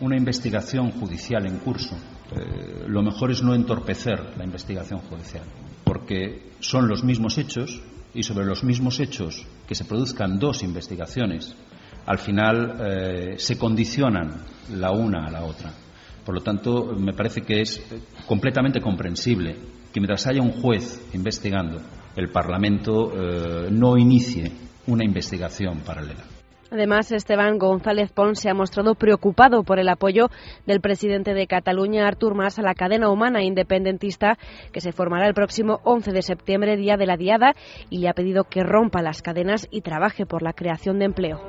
una 0.00 0.16
investigación 0.16 0.92
judicial 0.92 1.44
en 1.46 1.58
curso, 1.58 1.96
eh, 2.34 2.84
lo 2.86 3.02
mejor 3.02 3.30
es 3.30 3.42
no 3.42 3.54
entorpecer 3.54 4.36
la 4.36 4.44
investigación 4.44 5.00
judicial, 5.00 5.44
porque 5.84 6.50
son 6.60 6.88
los 6.88 7.04
mismos 7.04 7.38
hechos 7.38 7.80
y 8.14 8.22
sobre 8.22 8.44
los 8.44 8.64
mismos 8.64 9.00
hechos 9.00 9.46
que 9.66 9.74
se 9.74 9.84
produzcan 9.84 10.38
dos 10.38 10.62
investigaciones, 10.62 11.54
al 12.06 12.18
final 12.18 12.76
eh, 12.80 13.34
se 13.38 13.58
condicionan 13.58 14.42
la 14.70 14.90
una 14.90 15.26
a 15.26 15.30
la 15.30 15.44
otra. 15.44 15.72
Por 16.24 16.34
lo 16.34 16.40
tanto, 16.40 16.94
me 16.96 17.12
parece 17.12 17.42
que 17.42 17.60
es 17.60 17.82
completamente 18.26 18.80
comprensible 18.80 19.56
que 19.92 20.00
mientras 20.00 20.26
haya 20.26 20.40
un 20.40 20.52
juez 20.52 21.08
investigando, 21.14 21.80
el 22.16 22.30
Parlamento 22.30 23.12
eh, 23.14 23.68
no 23.70 23.96
inicie 23.96 24.52
una 24.86 25.04
investigación 25.04 25.80
paralela. 25.80 26.31
Además, 26.72 27.12
Esteban 27.12 27.58
González 27.58 28.10
Pons 28.12 28.40
se 28.40 28.48
ha 28.48 28.54
mostrado 28.54 28.94
preocupado 28.94 29.62
por 29.62 29.78
el 29.78 29.90
apoyo 29.90 30.30
del 30.66 30.80
presidente 30.80 31.34
de 31.34 31.46
Cataluña, 31.46 32.08
Artur 32.08 32.34
Mas, 32.34 32.58
a 32.58 32.62
la 32.62 32.72
cadena 32.72 33.10
humana 33.10 33.42
independentista 33.42 34.38
que 34.72 34.80
se 34.80 34.92
formará 34.92 35.28
el 35.28 35.34
próximo 35.34 35.80
11 35.84 36.12
de 36.12 36.22
septiembre, 36.22 36.78
día 36.78 36.96
de 36.96 37.04
la 37.04 37.18
Diada, 37.18 37.52
y 37.90 37.98
le 37.98 38.08
ha 38.08 38.14
pedido 38.14 38.44
que 38.44 38.62
rompa 38.62 39.02
las 39.02 39.20
cadenas 39.20 39.68
y 39.70 39.82
trabaje 39.82 40.24
por 40.24 40.42
la 40.42 40.54
creación 40.54 40.98
de 40.98 41.04
empleo. 41.04 41.42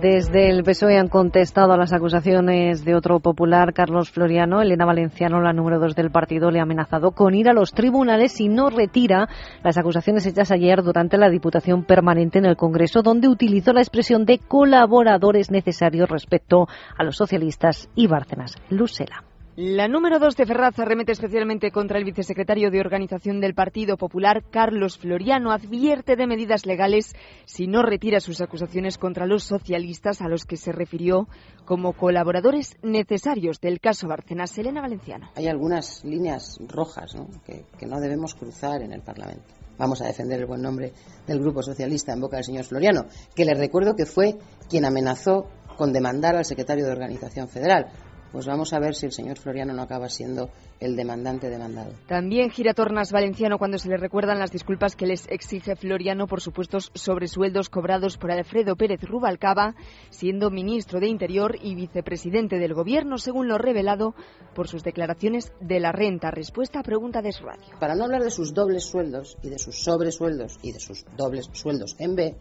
Desde 0.00 0.50
el 0.50 0.62
PSOE 0.62 0.98
han 0.98 1.08
contestado 1.08 1.72
a 1.72 1.78
las 1.78 1.94
acusaciones 1.94 2.84
de 2.84 2.94
otro 2.94 3.18
popular, 3.20 3.72
Carlos 3.72 4.10
Floriano. 4.10 4.60
Elena 4.60 4.84
Valenciano, 4.84 5.40
la 5.40 5.54
número 5.54 5.78
dos 5.78 5.94
del 5.94 6.10
partido, 6.10 6.50
le 6.50 6.58
ha 6.58 6.64
amenazado 6.64 7.12
con 7.12 7.34
ir 7.34 7.48
a 7.48 7.54
los 7.54 7.72
tribunales 7.72 8.32
si 8.32 8.48
no 8.48 8.68
retira 8.68 9.26
las 9.62 9.78
acusaciones 9.78 10.26
hechas 10.26 10.50
ayer 10.50 10.82
durante 10.82 11.16
la 11.16 11.30
Diputación 11.30 11.84
Permanente 11.84 12.38
en 12.38 12.44
el 12.44 12.56
Congreso, 12.56 13.00
donde 13.00 13.28
utilizó 13.28 13.72
la 13.72 13.80
expresión 13.80 14.26
de 14.26 14.38
colaboradores 14.38 15.50
necesarios 15.50 16.10
respecto 16.10 16.68
a 16.98 17.02
los 17.02 17.16
socialistas 17.16 17.88
y 17.94 18.06
Bárcenas. 18.06 18.56
Lucela. 18.68 19.24
La 19.58 19.88
número 19.88 20.18
dos 20.18 20.36
de 20.36 20.44
Ferraz 20.44 20.78
arremete 20.78 21.12
especialmente 21.12 21.70
contra 21.70 21.96
el 21.98 22.04
vicesecretario 22.04 22.70
de 22.70 22.78
Organización 22.78 23.40
del 23.40 23.54
Partido 23.54 23.96
Popular, 23.96 24.44
Carlos 24.50 24.98
Floriano. 24.98 25.50
Advierte 25.50 26.14
de 26.14 26.26
medidas 26.26 26.66
legales 26.66 27.14
si 27.46 27.66
no 27.66 27.82
retira 27.82 28.20
sus 28.20 28.42
acusaciones 28.42 28.98
contra 28.98 29.24
los 29.24 29.44
socialistas 29.44 30.20
a 30.20 30.28
los 30.28 30.44
que 30.44 30.58
se 30.58 30.72
refirió 30.72 31.26
como 31.64 31.94
colaboradores 31.94 32.76
necesarios 32.82 33.58
del 33.62 33.80
caso 33.80 34.08
Barcenas. 34.08 34.58
Elena 34.58 34.82
Valenciano. 34.82 35.30
Hay 35.36 35.46
algunas 35.46 36.04
líneas 36.04 36.58
rojas 36.68 37.16
Que, 37.46 37.64
que 37.78 37.86
no 37.86 37.98
debemos 37.98 38.34
cruzar 38.34 38.82
en 38.82 38.92
el 38.92 39.00
Parlamento. 39.00 39.54
Vamos 39.78 40.02
a 40.02 40.06
defender 40.06 40.38
el 40.38 40.46
buen 40.46 40.60
nombre 40.60 40.92
del 41.26 41.40
Grupo 41.40 41.62
Socialista 41.62 42.12
en 42.12 42.20
boca 42.20 42.36
del 42.36 42.44
señor 42.44 42.64
Floriano, 42.64 43.06
que 43.34 43.46
le 43.46 43.54
recuerdo 43.54 43.96
que 43.96 44.04
fue 44.04 44.36
quien 44.68 44.84
amenazó 44.84 45.48
con 45.78 45.94
demandar 45.94 46.36
al 46.36 46.44
secretario 46.44 46.84
de 46.84 46.92
Organización 46.92 47.48
Federal 47.48 47.86
pues 48.32 48.46
vamos 48.46 48.72
a 48.72 48.78
ver 48.78 48.94
si 48.94 49.06
el 49.06 49.12
señor 49.12 49.38
Floriano 49.38 49.72
no 49.72 49.82
acaba 49.82 50.08
siendo 50.08 50.50
el 50.80 50.96
demandante 50.96 51.48
demandado. 51.48 51.92
También 52.06 52.50
gira 52.50 52.74
tornas 52.74 53.12
Valenciano 53.12 53.58
cuando 53.58 53.78
se 53.78 53.88
le 53.88 53.96
recuerdan 53.96 54.38
las 54.38 54.52
disculpas 54.52 54.96
que 54.96 55.06
les 55.06 55.26
exige 55.28 55.76
Floriano 55.76 56.26
por 56.26 56.40
supuestos 56.40 56.90
sobresueldos 56.94 57.70
cobrados 57.70 58.18
por 58.18 58.30
Alfredo 58.30 58.76
Pérez 58.76 59.02
Rubalcaba, 59.02 59.74
siendo 60.10 60.50
ministro 60.50 61.00
de 61.00 61.08
Interior 61.08 61.56
y 61.60 61.74
vicepresidente 61.74 62.58
del 62.58 62.74
Gobierno, 62.74 63.18
según 63.18 63.48
lo 63.48 63.58
revelado 63.58 64.14
por 64.54 64.68
sus 64.68 64.82
declaraciones 64.82 65.52
de 65.60 65.80
la 65.80 65.92
renta. 65.92 66.30
Respuesta 66.30 66.80
a 66.80 66.82
pregunta 66.82 67.22
de 67.22 67.32
radio. 67.32 67.78
Para 67.78 67.94
no 67.94 68.04
hablar 68.04 68.22
de 68.22 68.30
sus 68.30 68.52
dobles 68.52 68.84
sueldos 68.84 69.36
y 69.42 69.48
de 69.48 69.58
sus 69.58 69.82
sobresueldos 69.82 70.58
y 70.62 70.72
de 70.72 70.80
sus 70.80 71.04
dobles 71.16 71.48
sueldos 71.52 71.96
en 71.98 72.14
B, 72.14 72.36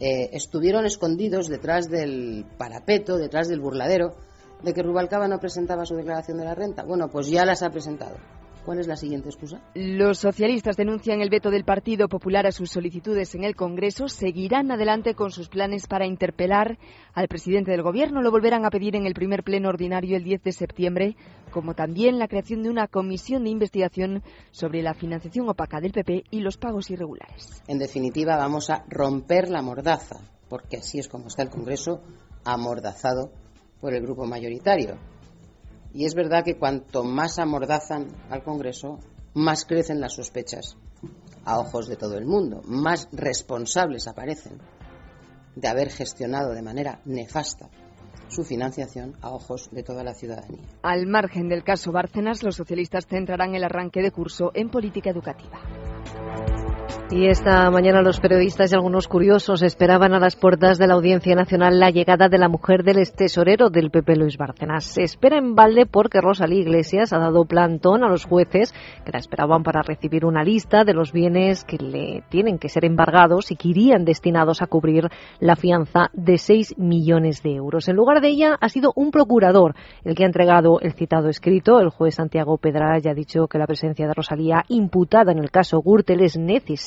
eh, 0.00 0.30
estuvieron 0.32 0.84
escondidos 0.84 1.48
detrás 1.48 1.88
del 1.88 2.44
parapeto, 2.58 3.18
detrás 3.18 3.48
del 3.48 3.60
burladero 3.60 4.16
de 4.62 4.72
que 4.72 4.82
Rubalcaba 4.82 5.28
no 5.28 5.38
presentaba 5.38 5.84
su 5.84 5.94
declaración 5.94 6.38
de 6.38 6.44
la 6.44 6.54
renta. 6.54 6.84
Bueno, 6.84 7.08
pues 7.08 7.28
ya 7.28 7.44
las 7.44 7.62
ha 7.62 7.70
presentado. 7.70 8.16
¿Cuál 8.64 8.78
es 8.78 8.86
la 8.86 8.94
siguiente 8.94 9.28
excusa? 9.28 9.60
Los 9.74 10.18
socialistas 10.18 10.76
denuncian 10.76 11.20
el 11.20 11.30
veto 11.30 11.50
del 11.50 11.64
Partido 11.64 12.08
Popular 12.08 12.46
a 12.46 12.52
sus 12.52 12.70
solicitudes 12.70 13.34
en 13.34 13.42
el 13.42 13.56
Congreso. 13.56 14.06
Seguirán 14.06 14.70
adelante 14.70 15.14
con 15.14 15.32
sus 15.32 15.48
planes 15.48 15.88
para 15.88 16.06
interpelar 16.06 16.78
al 17.12 17.26
presidente 17.26 17.72
del 17.72 17.82
Gobierno. 17.82 18.22
Lo 18.22 18.30
volverán 18.30 18.64
a 18.64 18.70
pedir 18.70 18.94
en 18.94 19.04
el 19.04 19.14
primer 19.14 19.42
pleno 19.42 19.68
ordinario 19.68 20.16
el 20.16 20.22
10 20.22 20.44
de 20.44 20.52
septiembre, 20.52 21.16
como 21.50 21.74
también 21.74 22.20
la 22.20 22.28
creación 22.28 22.62
de 22.62 22.70
una 22.70 22.86
comisión 22.86 23.42
de 23.42 23.50
investigación 23.50 24.22
sobre 24.52 24.80
la 24.82 24.94
financiación 24.94 25.48
opaca 25.48 25.80
del 25.80 25.92
PP 25.92 26.24
y 26.30 26.40
los 26.40 26.56
pagos 26.56 26.88
irregulares. 26.90 27.64
En 27.66 27.80
definitiva, 27.80 28.36
vamos 28.36 28.70
a 28.70 28.84
romper 28.88 29.48
la 29.48 29.62
mordaza, 29.62 30.20
porque 30.48 30.76
así 30.76 31.00
es 31.00 31.08
como 31.08 31.26
está 31.26 31.42
el 31.42 31.50
Congreso 31.50 32.00
amordazado 32.44 33.32
por 33.82 33.92
el 33.92 34.00
grupo 34.00 34.24
mayoritario. 34.24 34.96
Y 35.92 36.06
es 36.06 36.14
verdad 36.14 36.44
que 36.44 36.56
cuanto 36.56 37.02
más 37.02 37.38
amordazan 37.38 38.06
al 38.30 38.42
Congreso, 38.44 39.00
más 39.34 39.66
crecen 39.66 40.00
las 40.00 40.14
sospechas 40.14 40.76
a 41.44 41.58
ojos 41.58 41.88
de 41.88 41.96
todo 41.96 42.16
el 42.16 42.24
mundo, 42.24 42.62
más 42.64 43.08
responsables 43.12 44.06
aparecen 44.06 44.58
de 45.56 45.68
haber 45.68 45.90
gestionado 45.90 46.54
de 46.54 46.62
manera 46.62 47.02
nefasta 47.04 47.68
su 48.28 48.44
financiación 48.44 49.16
a 49.20 49.30
ojos 49.30 49.68
de 49.72 49.82
toda 49.82 50.04
la 50.04 50.14
ciudadanía. 50.14 50.62
Al 50.82 51.06
margen 51.06 51.48
del 51.48 51.64
caso 51.64 51.92
Bárcenas, 51.92 52.42
los 52.42 52.56
socialistas 52.56 53.06
centrarán 53.06 53.54
el 53.54 53.64
arranque 53.64 54.00
de 54.00 54.12
curso 54.12 54.52
en 54.54 54.70
política 54.70 55.10
educativa. 55.10 55.60
Y 57.10 57.26
esta 57.26 57.70
mañana 57.70 58.00
los 58.00 58.20
periodistas 58.20 58.72
y 58.72 58.74
algunos 58.74 59.06
curiosos 59.06 59.62
esperaban 59.62 60.14
a 60.14 60.18
las 60.18 60.34
puertas 60.34 60.78
de 60.78 60.86
la 60.86 60.94
Audiencia 60.94 61.34
Nacional 61.34 61.78
la 61.78 61.90
llegada 61.90 62.28
de 62.28 62.38
la 62.38 62.48
mujer 62.48 62.84
del 62.84 62.96
tesorero 63.12 63.68
del 63.68 63.90
PP 63.90 64.16
Luis 64.16 64.38
Bárcenas. 64.38 64.84
Se 64.84 65.02
espera 65.02 65.36
en 65.36 65.54
balde 65.54 65.86
porque 65.86 66.20
Rosalía 66.20 66.60
Iglesias 66.60 67.12
ha 67.12 67.18
dado 67.18 67.44
plantón 67.44 68.02
a 68.02 68.08
los 68.08 68.24
jueces 68.24 68.74
que 69.04 69.12
la 69.12 69.18
esperaban 69.18 69.62
para 69.62 69.82
recibir 69.82 70.24
una 70.24 70.42
lista 70.42 70.84
de 70.84 70.94
los 70.94 71.12
bienes 71.12 71.64
que 71.64 71.76
le 71.76 72.24
tienen 72.30 72.58
que 72.58 72.68
ser 72.68 72.84
embargados 72.84 73.50
y 73.50 73.56
que 73.56 73.68
irían 73.68 74.04
destinados 74.04 74.62
a 74.62 74.66
cubrir 74.66 75.08
la 75.38 75.56
fianza 75.56 76.10
de 76.14 76.38
6 76.38 76.78
millones 76.78 77.42
de 77.42 77.54
euros. 77.54 77.88
En 77.88 77.96
lugar 77.96 78.20
de 78.20 78.28
ella 78.28 78.56
ha 78.60 78.68
sido 78.68 78.92
un 78.96 79.10
procurador 79.10 79.74
el 80.04 80.14
que 80.14 80.24
ha 80.24 80.26
entregado 80.26 80.80
el 80.80 80.94
citado 80.94 81.28
escrito. 81.28 81.78
El 81.80 81.90
juez 81.90 82.14
Santiago 82.14 82.56
Pedra 82.56 82.98
ya 82.98 83.10
ha 83.10 83.14
dicho 83.14 83.48
que 83.48 83.58
la 83.58 83.66
presencia 83.66 84.06
de 84.06 84.14
Rosalía 84.14 84.64
imputada 84.68 85.32
en 85.32 85.38
el 85.38 85.50
caso 85.50 85.82
Gürtel 85.82 86.22
es 86.22 86.38
necesaria 86.38 86.81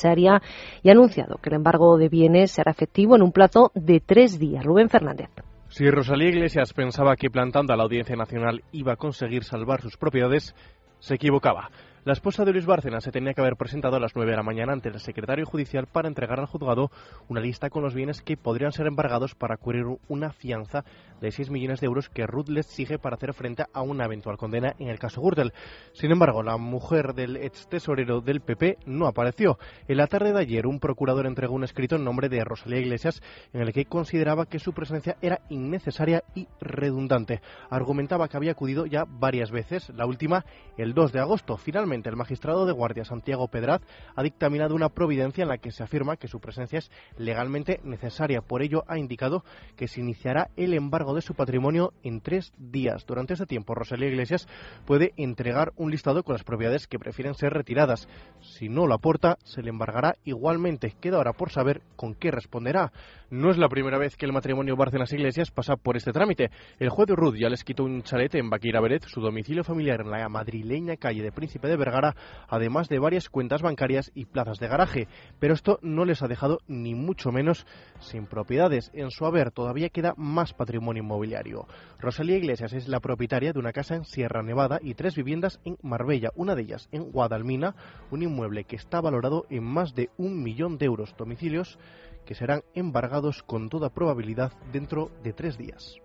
y 0.82 0.88
ha 0.88 0.92
anunciado 0.92 1.38
que 1.38 1.50
el 1.50 1.56
embargo 1.56 1.96
de 1.98 2.08
bienes 2.08 2.52
será 2.52 2.70
efectivo 2.70 3.16
en 3.16 3.22
un 3.22 3.32
plazo 3.32 3.72
de 3.74 4.00
tres 4.00 4.38
días. 4.38 4.64
Rubén 4.64 4.88
Fernández. 4.88 5.30
Si 5.68 5.90
Rosalía 5.90 6.28
Iglesias 6.28 6.72
pensaba 6.72 7.16
que 7.16 7.30
plantando 7.30 7.72
a 7.72 7.76
la 7.76 7.82
Audiencia 7.82 8.16
Nacional 8.16 8.62
iba 8.72 8.92
a 8.92 8.96
conseguir 8.96 9.44
salvar 9.44 9.80
sus 9.80 9.96
propiedades, 9.96 10.54
se 11.00 11.14
equivocaba. 11.14 11.70
La 12.06 12.12
esposa 12.12 12.44
de 12.44 12.52
Luis 12.52 12.66
Bárcenas 12.66 13.02
se 13.02 13.10
tenía 13.10 13.34
que 13.34 13.40
haber 13.40 13.56
presentado 13.56 13.96
a 13.96 13.98
las 13.98 14.14
9 14.14 14.30
de 14.30 14.36
la 14.36 14.44
mañana 14.44 14.72
ante 14.72 14.90
el 14.90 15.00
secretario 15.00 15.44
judicial 15.44 15.88
para 15.88 16.06
entregar 16.06 16.38
al 16.38 16.46
juzgado 16.46 16.92
una 17.26 17.40
lista 17.40 17.68
con 17.68 17.82
los 17.82 17.94
bienes 17.94 18.22
que 18.22 18.36
podrían 18.36 18.70
ser 18.70 18.86
embargados 18.86 19.34
para 19.34 19.56
cubrir 19.56 19.86
una 20.06 20.30
fianza 20.30 20.84
de 21.20 21.32
6 21.32 21.50
millones 21.50 21.80
de 21.80 21.86
euros 21.86 22.08
que 22.08 22.24
Ruth 22.24 22.48
le 22.48 22.60
exige 22.60 23.00
para 23.00 23.16
hacer 23.16 23.34
frente 23.34 23.64
a 23.72 23.82
una 23.82 24.04
eventual 24.04 24.36
condena 24.36 24.76
en 24.78 24.86
el 24.86 25.00
caso 25.00 25.20
Gürtel. 25.20 25.52
Sin 25.94 26.12
embargo, 26.12 26.44
la 26.44 26.58
mujer 26.58 27.12
del 27.12 27.38
ex 27.38 27.68
tesorero 27.68 28.20
del 28.20 28.40
PP 28.40 28.78
no 28.86 29.08
apareció. 29.08 29.58
En 29.88 29.96
la 29.96 30.06
tarde 30.06 30.32
de 30.32 30.38
ayer, 30.38 30.68
un 30.68 30.78
procurador 30.78 31.26
entregó 31.26 31.56
un 31.56 31.64
escrito 31.64 31.96
en 31.96 32.04
nombre 32.04 32.28
de 32.28 32.44
Rosalía 32.44 32.78
Iglesias 32.78 33.20
en 33.52 33.62
el 33.62 33.72
que 33.72 33.86
consideraba 33.86 34.46
que 34.46 34.60
su 34.60 34.72
presencia 34.72 35.16
era 35.22 35.40
innecesaria 35.48 36.22
y 36.36 36.46
redundante. 36.60 37.40
Argumentaba 37.68 38.28
que 38.28 38.36
había 38.36 38.52
acudido 38.52 38.86
ya 38.86 39.06
varias 39.08 39.50
veces, 39.50 39.90
la 39.90 40.06
última 40.06 40.44
el 40.76 40.94
2 40.94 41.10
de 41.10 41.18
agosto. 41.18 41.56
Finalmente, 41.56 41.95
el 42.04 42.16
magistrado 42.16 42.66
de 42.66 42.72
guardia 42.72 43.04
Santiago 43.04 43.48
Pedraz 43.48 43.82
ha 44.14 44.22
dictaminado 44.22 44.74
una 44.74 44.88
providencia 44.88 45.42
en 45.42 45.48
la 45.48 45.58
que 45.58 45.70
se 45.70 45.82
afirma 45.82 46.16
que 46.16 46.28
su 46.28 46.40
presencia 46.40 46.78
es 46.78 46.90
legalmente 47.16 47.80
necesaria. 47.84 48.42
Por 48.42 48.62
ello, 48.62 48.84
ha 48.88 48.98
indicado 48.98 49.44
que 49.76 49.88
se 49.88 50.00
iniciará 50.00 50.50
el 50.56 50.74
embargo 50.74 51.14
de 51.14 51.22
su 51.22 51.34
patrimonio 51.34 51.92
en 52.02 52.20
tres 52.20 52.52
días. 52.58 53.06
Durante 53.06 53.34
ese 53.34 53.46
tiempo, 53.46 53.74
Rosalía 53.74 54.08
Iglesias 54.08 54.46
puede 54.84 55.12
entregar 55.16 55.72
un 55.76 55.90
listado 55.90 56.22
con 56.22 56.34
las 56.34 56.44
propiedades 56.44 56.86
que 56.86 56.98
prefieren 56.98 57.34
ser 57.34 57.52
retiradas. 57.52 58.08
Si 58.40 58.68
no 58.68 58.86
lo 58.86 58.94
aporta, 58.94 59.38
se 59.44 59.62
le 59.62 59.70
embargará 59.70 60.16
igualmente. 60.24 60.94
Queda 61.00 61.16
ahora 61.16 61.32
por 61.32 61.50
saber 61.50 61.82
con 61.96 62.14
qué 62.14 62.30
responderá. 62.30 62.92
No 63.30 63.50
es 63.50 63.58
la 63.58 63.68
primera 63.68 63.98
vez 63.98 64.16
que 64.16 64.26
el 64.26 64.32
matrimonio 64.32 64.76
Bárcenas 64.76 65.12
Iglesias 65.12 65.50
pasa 65.50 65.76
por 65.76 65.96
este 65.96 66.12
trámite. 66.12 66.50
El 66.78 66.90
juez 66.90 67.08
de 67.08 67.16
Ruth 67.16 67.36
ya 67.36 67.48
les 67.48 67.64
quitó 67.64 67.84
un 67.84 68.02
chalet 68.02 68.34
en 68.36 68.50
Baquira 68.50 68.80
Beret, 68.80 69.04
su 69.06 69.20
domicilio 69.20 69.64
familiar 69.64 70.00
en 70.00 70.10
la 70.10 70.28
madrileña 70.28 70.96
calle 70.96 71.22
de 71.22 71.32
Príncipe 71.32 71.68
de 71.68 71.75
Vergara, 71.76 72.14
además 72.48 72.88
de 72.88 72.98
varias 72.98 73.28
cuentas 73.28 73.62
bancarias 73.62 74.10
y 74.14 74.26
plazas 74.26 74.58
de 74.58 74.68
garaje. 74.68 75.08
Pero 75.38 75.54
esto 75.54 75.78
no 75.82 76.04
les 76.04 76.22
ha 76.22 76.28
dejado 76.28 76.60
ni 76.66 76.94
mucho 76.94 77.32
menos 77.32 77.66
sin 78.00 78.26
propiedades. 78.26 78.90
En 78.94 79.10
su 79.10 79.26
haber 79.26 79.50
todavía 79.50 79.88
queda 79.88 80.14
más 80.16 80.52
patrimonio 80.52 81.02
inmobiliario. 81.02 81.66
Rosalía 81.98 82.36
Iglesias 82.36 82.72
es 82.72 82.88
la 82.88 83.00
propietaria 83.00 83.52
de 83.52 83.58
una 83.58 83.72
casa 83.72 83.94
en 83.94 84.04
Sierra 84.04 84.42
Nevada 84.42 84.78
y 84.82 84.94
tres 84.94 85.14
viviendas 85.16 85.60
en 85.64 85.78
Marbella, 85.82 86.30
una 86.34 86.54
de 86.54 86.62
ellas 86.62 86.88
en 86.92 87.10
Guadalmina, 87.10 87.74
un 88.10 88.22
inmueble 88.22 88.64
que 88.64 88.76
está 88.76 89.00
valorado 89.00 89.46
en 89.50 89.64
más 89.64 89.94
de 89.94 90.10
un 90.16 90.42
millón 90.42 90.78
de 90.78 90.86
euros. 90.86 91.14
Domicilios 91.16 91.78
que 92.24 92.34
serán 92.34 92.62
embargados 92.74 93.42
con 93.42 93.68
toda 93.68 93.94
probabilidad 93.94 94.52
dentro 94.72 95.10
de 95.22 95.32
tres 95.32 95.56
días. 95.56 96.00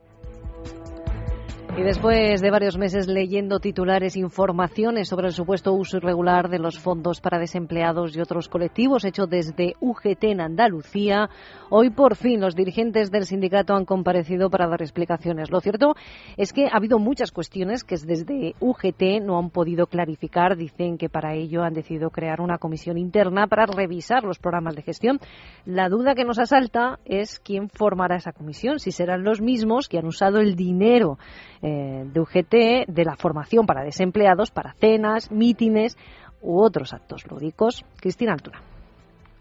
Y 1.77 1.83
después 1.83 2.41
de 2.41 2.51
varios 2.51 2.77
meses 2.77 3.07
leyendo 3.07 3.61
titulares, 3.61 4.17
informaciones 4.17 5.07
sobre 5.07 5.27
el 5.27 5.33
supuesto 5.33 5.71
uso 5.71 5.97
irregular 5.97 6.49
de 6.49 6.59
los 6.59 6.77
fondos 6.77 7.21
para 7.21 7.39
desempleados 7.39 8.13
y 8.15 8.19
otros 8.19 8.49
colectivos 8.49 9.05
hecho 9.05 9.25
desde 9.25 9.75
UGT 9.79 10.25
en 10.25 10.41
Andalucía, 10.41 11.29
hoy 11.69 11.89
por 11.89 12.17
fin 12.17 12.41
los 12.41 12.55
dirigentes 12.55 13.10
del 13.10 13.25
sindicato 13.25 13.73
han 13.73 13.86
comparecido 13.86 14.49
para 14.49 14.67
dar 14.67 14.81
explicaciones. 14.81 15.49
Lo 15.49 15.62
cierto 15.62 15.95
es 16.36 16.51
que 16.51 16.65
ha 16.65 16.75
habido 16.75 16.99
muchas 16.99 17.31
cuestiones 17.31 17.86
que 17.86 17.95
desde 17.95 18.53
UGT 18.60 19.23
no 19.23 19.39
han 19.39 19.49
podido 19.49 19.88
clarificar. 19.88 20.57
Dicen 20.57 20.97
que 20.97 21.07
para 21.07 21.36
ello 21.36 21.63
han 21.63 21.73
decidido 21.73 22.10
crear 22.10 22.41
una 22.41 22.57
comisión 22.57 22.97
interna 22.97 23.47
para 23.47 23.65
revisar 23.65 24.25
los 24.25 24.39
programas 24.39 24.75
de 24.75 24.81
gestión. 24.81 25.19
La 25.63 25.88
duda 25.88 26.15
que 26.15 26.25
nos 26.25 26.38
asalta 26.38 26.99
es 27.05 27.39
quién 27.39 27.69
formará 27.69 28.17
esa 28.17 28.34
comisión, 28.34 28.79
si 28.79 28.91
serán 28.91 29.23
los 29.23 29.39
mismos 29.41 29.88
que 29.88 29.99
han 29.99 30.05
usado 30.05 30.39
el 30.39 30.57
dinero 30.57 31.17
eh, 31.62 32.06
de 32.06 32.19
UGT 32.19 32.88
de 32.88 33.06
la 33.06 33.15
formación 33.15 33.65
para 33.65 33.84
desempleados, 33.84 34.52
para 34.52 34.74
cenas, 34.74 35.32
mítines 35.32 35.97
u 36.41 36.62
otros 36.62 36.93
actos 36.93 37.26
lúdicos. 37.28 37.86
Cristina 38.00 38.34
Altura. 38.34 38.70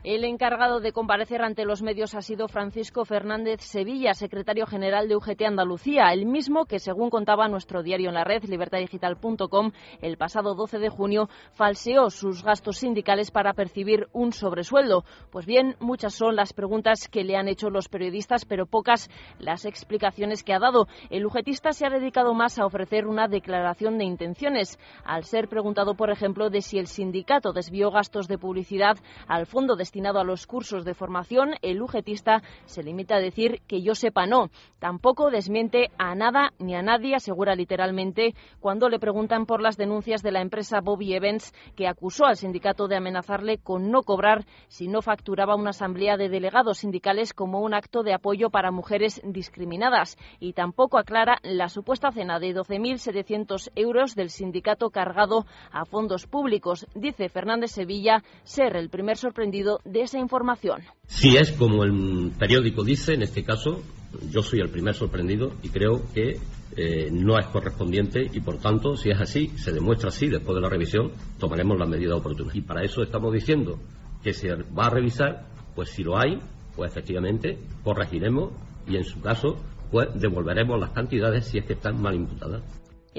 El 0.02 0.24
encargado 0.24 0.80
de 0.80 0.92
comparecer 0.92 1.42
ante 1.42 1.66
los 1.66 1.82
medios 1.82 2.14
ha 2.14 2.22
sido 2.22 2.48
Francisco 2.48 3.04
Fernández 3.04 3.60
Sevilla, 3.60 4.14
secretario 4.14 4.64
general 4.64 5.08
de 5.08 5.16
UGT 5.16 5.42
Andalucía, 5.42 6.04
el 6.14 6.24
mismo 6.24 6.64
que, 6.64 6.78
según 6.78 7.10
contaba 7.10 7.48
nuestro 7.48 7.82
diario 7.82 8.08
en 8.08 8.14
la 8.14 8.24
red, 8.24 8.42
libertadigital.com, 8.44 9.72
el 10.00 10.16
pasado 10.16 10.54
12 10.54 10.78
de 10.78 10.88
junio 10.88 11.28
falseó 11.52 12.08
sus 12.08 12.42
gastos 12.42 12.78
sindicales 12.78 13.30
para 13.30 13.52
percibir 13.52 14.08
un 14.14 14.32
sobresueldo. 14.32 15.04
Pues 15.30 15.44
bien, 15.44 15.76
muchas 15.80 16.14
son 16.14 16.34
las 16.34 16.54
preguntas 16.54 17.06
que 17.06 17.22
le 17.22 17.36
han 17.36 17.48
hecho 17.48 17.68
los 17.68 17.90
periodistas, 17.90 18.46
pero 18.46 18.64
pocas 18.64 19.10
las 19.38 19.66
explicaciones 19.66 20.42
que 20.42 20.54
ha 20.54 20.58
dado. 20.58 20.86
El 21.10 21.26
UGTista 21.26 21.72
se 21.72 21.84
ha 21.84 21.90
dedicado 21.90 22.32
más 22.32 22.58
a 22.58 22.64
ofrecer 22.64 23.06
una 23.06 23.28
declaración 23.28 23.98
de 23.98 24.06
intenciones, 24.06 24.78
al 25.04 25.24
ser 25.24 25.48
preguntado, 25.48 25.94
por 25.94 26.10
ejemplo, 26.10 26.48
de 26.48 26.62
si 26.62 26.78
el 26.78 26.86
sindicato 26.86 27.52
desvió 27.52 27.90
gastos 27.90 28.28
de 28.28 28.38
publicidad 28.38 28.96
al 29.28 29.44
fondo 29.44 29.76
de 29.76 29.89
destinado 29.90 30.20
a 30.20 30.24
los 30.24 30.46
cursos 30.46 30.84
de 30.84 30.94
formación, 30.94 31.54
el 31.62 31.82
UGTista 31.82 32.44
se 32.64 32.84
limita 32.84 33.16
a 33.16 33.20
decir 33.20 33.60
que 33.66 33.82
yo 33.82 33.96
sepa 33.96 34.24
no. 34.24 34.48
Tampoco 34.78 35.30
desmiente 35.30 35.90
a 35.98 36.14
nada 36.14 36.52
ni 36.60 36.76
a 36.76 36.82
nadie, 36.82 37.16
asegura 37.16 37.56
literalmente, 37.56 38.36
cuando 38.60 38.88
le 38.88 39.00
preguntan 39.00 39.46
por 39.46 39.60
las 39.60 39.76
denuncias 39.76 40.22
de 40.22 40.30
la 40.30 40.42
empresa 40.42 40.80
Bobby 40.80 41.14
Evans, 41.14 41.52
que 41.74 41.88
acusó 41.88 42.26
al 42.26 42.36
sindicato 42.36 42.86
de 42.86 42.98
amenazarle 42.98 43.58
con 43.58 43.90
no 43.90 44.02
cobrar 44.02 44.44
si 44.68 44.86
no 44.86 45.02
facturaba 45.02 45.56
una 45.56 45.70
asamblea 45.70 46.16
de 46.16 46.28
delegados 46.28 46.78
sindicales 46.78 47.34
como 47.34 47.58
un 47.58 47.74
acto 47.74 48.04
de 48.04 48.14
apoyo 48.14 48.48
para 48.50 48.70
mujeres 48.70 49.20
discriminadas. 49.24 50.16
Y 50.38 50.52
tampoco 50.52 50.98
aclara 50.98 51.38
la 51.42 51.68
supuesta 51.68 52.12
cena 52.12 52.38
de 52.38 52.54
12.700 52.54 53.72
euros 53.74 54.14
del 54.14 54.30
sindicato 54.30 54.90
cargado 54.90 55.46
a 55.72 55.84
fondos 55.84 56.28
públicos. 56.28 56.86
Dice 56.94 57.28
Fernández 57.28 57.72
Sevilla 57.72 58.22
ser 58.44 58.76
el 58.76 58.88
primer 58.88 59.16
sorprendido 59.16 59.79
de 59.84 60.02
esa 60.02 60.18
información. 60.18 60.82
Si 61.06 61.36
es 61.36 61.52
como 61.52 61.84
el 61.84 62.32
periódico 62.38 62.84
dice, 62.84 63.14
en 63.14 63.22
este 63.22 63.44
caso, 63.44 63.82
yo 64.30 64.42
soy 64.42 64.60
el 64.60 64.70
primer 64.70 64.94
sorprendido 64.94 65.52
y 65.62 65.68
creo 65.68 66.02
que 66.12 66.38
eh, 66.76 67.10
no 67.10 67.38
es 67.38 67.46
correspondiente 67.46 68.28
y, 68.32 68.40
por 68.40 68.58
tanto, 68.58 68.96
si 68.96 69.10
es 69.10 69.20
así, 69.20 69.48
se 69.56 69.72
demuestra 69.72 70.08
así 70.08 70.28
después 70.28 70.54
de 70.54 70.60
la 70.60 70.68
revisión, 70.68 71.12
tomaremos 71.38 71.78
las 71.78 71.88
medidas 71.88 72.18
oportunas. 72.18 72.54
Y 72.54 72.62
para 72.62 72.82
eso 72.82 73.02
estamos 73.02 73.32
diciendo 73.32 73.78
que 74.22 74.32
se 74.32 74.54
va 74.54 74.86
a 74.86 74.90
revisar, 74.90 75.46
pues 75.74 75.90
si 75.90 76.04
lo 76.04 76.18
hay, 76.18 76.38
pues 76.76 76.90
efectivamente 76.90 77.58
corregiremos 77.82 78.52
y, 78.86 78.96
en 78.96 79.04
su 79.04 79.20
caso, 79.20 79.56
pues 79.90 80.08
devolveremos 80.14 80.78
las 80.78 80.90
cantidades 80.90 81.46
si 81.46 81.58
es 81.58 81.64
que 81.64 81.72
están 81.72 82.00
mal 82.00 82.14
imputadas. 82.14 82.62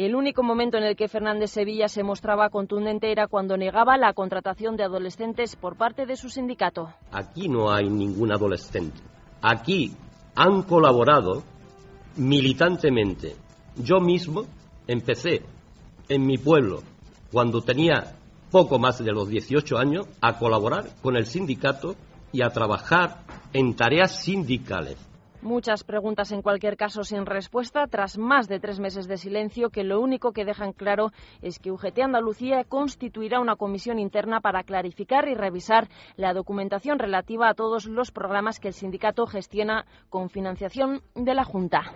El 0.05 0.15
único 0.15 0.41
momento 0.41 0.77
en 0.77 0.83
el 0.83 0.95
que 0.95 1.07
Fernández 1.07 1.51
Sevilla 1.51 1.87
se 1.87 2.01
mostraba 2.01 2.49
contundente 2.49 3.11
era 3.11 3.27
cuando 3.27 3.55
negaba 3.55 3.99
la 3.99 4.13
contratación 4.13 4.75
de 4.75 4.83
adolescentes 4.83 5.55
por 5.55 5.75
parte 5.75 6.07
de 6.07 6.15
su 6.15 6.27
sindicato. 6.27 6.91
Aquí 7.11 7.47
no 7.47 7.71
hay 7.71 7.87
ningún 7.87 8.31
adolescente. 8.31 8.99
Aquí 9.43 9.91
han 10.33 10.63
colaborado 10.63 11.43
militantemente. 12.15 13.35
Yo 13.75 13.99
mismo 13.99 14.45
empecé 14.87 15.43
en 16.09 16.25
mi 16.25 16.39
pueblo, 16.39 16.81
cuando 17.31 17.61
tenía 17.61 18.15
poco 18.49 18.79
más 18.79 19.03
de 19.05 19.11
los 19.11 19.29
18 19.29 19.77
años, 19.77 20.07
a 20.19 20.39
colaborar 20.39 20.89
con 21.03 21.15
el 21.15 21.27
sindicato 21.27 21.95
y 22.31 22.41
a 22.41 22.49
trabajar 22.49 23.19
en 23.53 23.75
tareas 23.75 24.23
sindicales. 24.23 24.97
Muchas 25.41 25.83
preguntas 25.83 26.31
en 26.31 26.43
cualquier 26.43 26.77
caso 26.77 27.03
sin 27.03 27.25
respuesta 27.25 27.87
tras 27.87 28.19
más 28.19 28.47
de 28.47 28.59
tres 28.59 28.79
meses 28.79 29.07
de 29.07 29.17
silencio 29.17 29.71
que 29.71 29.83
lo 29.83 29.99
único 29.99 30.33
que 30.33 30.45
dejan 30.45 30.71
claro 30.71 31.11
es 31.41 31.57
que 31.57 31.71
UGT 31.71 31.97
Andalucía 31.99 32.63
constituirá 32.63 33.39
una 33.39 33.55
comisión 33.55 33.97
interna 33.97 34.39
para 34.41 34.63
clarificar 34.63 35.27
y 35.27 35.33
revisar 35.33 35.89
la 36.15 36.35
documentación 36.35 36.99
relativa 36.99 37.49
a 37.49 37.55
todos 37.55 37.87
los 37.87 38.11
programas 38.11 38.59
que 38.59 38.67
el 38.67 38.75
sindicato 38.75 39.25
gestiona 39.25 39.87
con 40.09 40.29
financiación 40.29 41.01
de 41.15 41.33
la 41.33 41.43
Junta. 41.43 41.91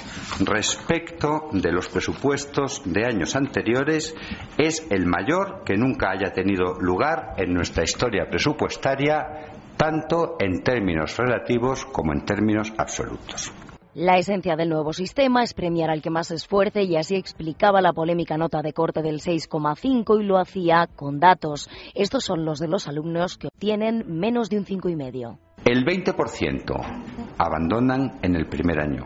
respecto 0.45 1.49
de 1.53 1.73
los 1.73 1.89
presupuestos 1.89 2.83
de 2.85 3.07
años 3.07 3.35
anteriores. 3.35 4.15
Es 4.57 4.87
el 4.91 5.07
mayor 5.07 5.65
que 5.65 5.77
nunca 5.77 6.11
haya 6.11 6.33
tenido 6.33 6.75
lugar 6.81 7.35
en 7.39 7.53
nuestra 7.55 7.83
historia 7.83 8.29
presupuestaria, 8.31 9.51
tanto 9.77 10.37
en 10.39 10.63
términos 10.63 11.17
relativos 11.17 11.85
como 11.87 12.13
en 12.13 12.25
términos 12.25 12.73
absolutos. 12.77 13.53
La 13.95 14.19
esencia 14.19 14.55
del 14.55 14.69
nuevo 14.69 14.93
sistema 14.93 15.43
es 15.43 15.55
premiar 15.55 15.91
al 15.91 16.03
que 16.03 16.11
más 16.11 16.31
esfuerce 16.31 16.83
y 16.83 16.97
así 16.97 17.17
explicaba 17.17 17.81
la 17.81 17.95
polémica 17.95 18.37
nota 18.37 18.61
de 18.61 18.75
corte 18.75 19.01
del 19.03 19.21
6,5 19.21 20.21
y 20.21 20.25
lo 20.25 20.39
hacía 20.39 20.87
con 20.95 21.19
datos. 21.19 21.71
Estos 21.95 22.25
son 22.25 22.45
los 22.45 22.59
de 22.59 22.69
los 22.69 22.87
alumnos 22.87 23.39
que 23.39 23.49
obtienen 23.49 24.05
menos 24.07 24.51
de 24.51 24.59
un 24.59 24.67
5,5. 24.67 25.39
El 25.65 25.85
20% 25.85 27.35
abandonan 27.39 28.19
en 28.23 28.37
el 28.37 28.47
primer 28.47 28.79
año. 28.79 29.05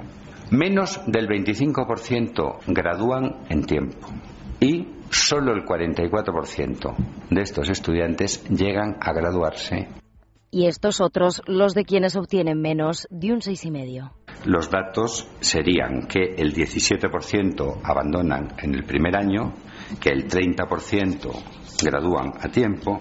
Menos 0.51 1.01
del 1.07 1.29
25% 1.29 2.59
gradúan 2.67 3.45
en 3.49 3.65
tiempo. 3.65 4.09
Y 4.61 4.89
solo 5.11 5.53
el 5.53 5.65
44% 5.65 6.95
de 7.31 7.41
estos 7.41 7.71
estudiantes 7.71 8.45
llegan 8.51 8.97
a 9.01 9.13
graduarse. 9.13 9.89
Y 10.53 10.67
estos 10.67 11.01
otros, 11.01 11.43
los 11.47 11.75
de 11.75 11.85
quienes 11.85 12.15
obtienen 12.15 12.61
menos 12.61 13.09
de 13.11 13.33
un 13.33 13.41
6,5 13.41 14.13
los 14.45 14.71
datos 14.71 15.29
serían 15.41 16.07
que 16.09 16.35
el 16.37 16.53
17% 16.53 17.81
abandonan 17.85 18.55
en 18.59 18.75
el 18.75 18.85
primer 18.85 19.17
año, 19.17 19.53
que 20.01 20.11
el 20.11 20.29
30% 20.29 21.31
gradúan 21.83 22.33
a 22.41 22.49
tiempo 22.49 23.01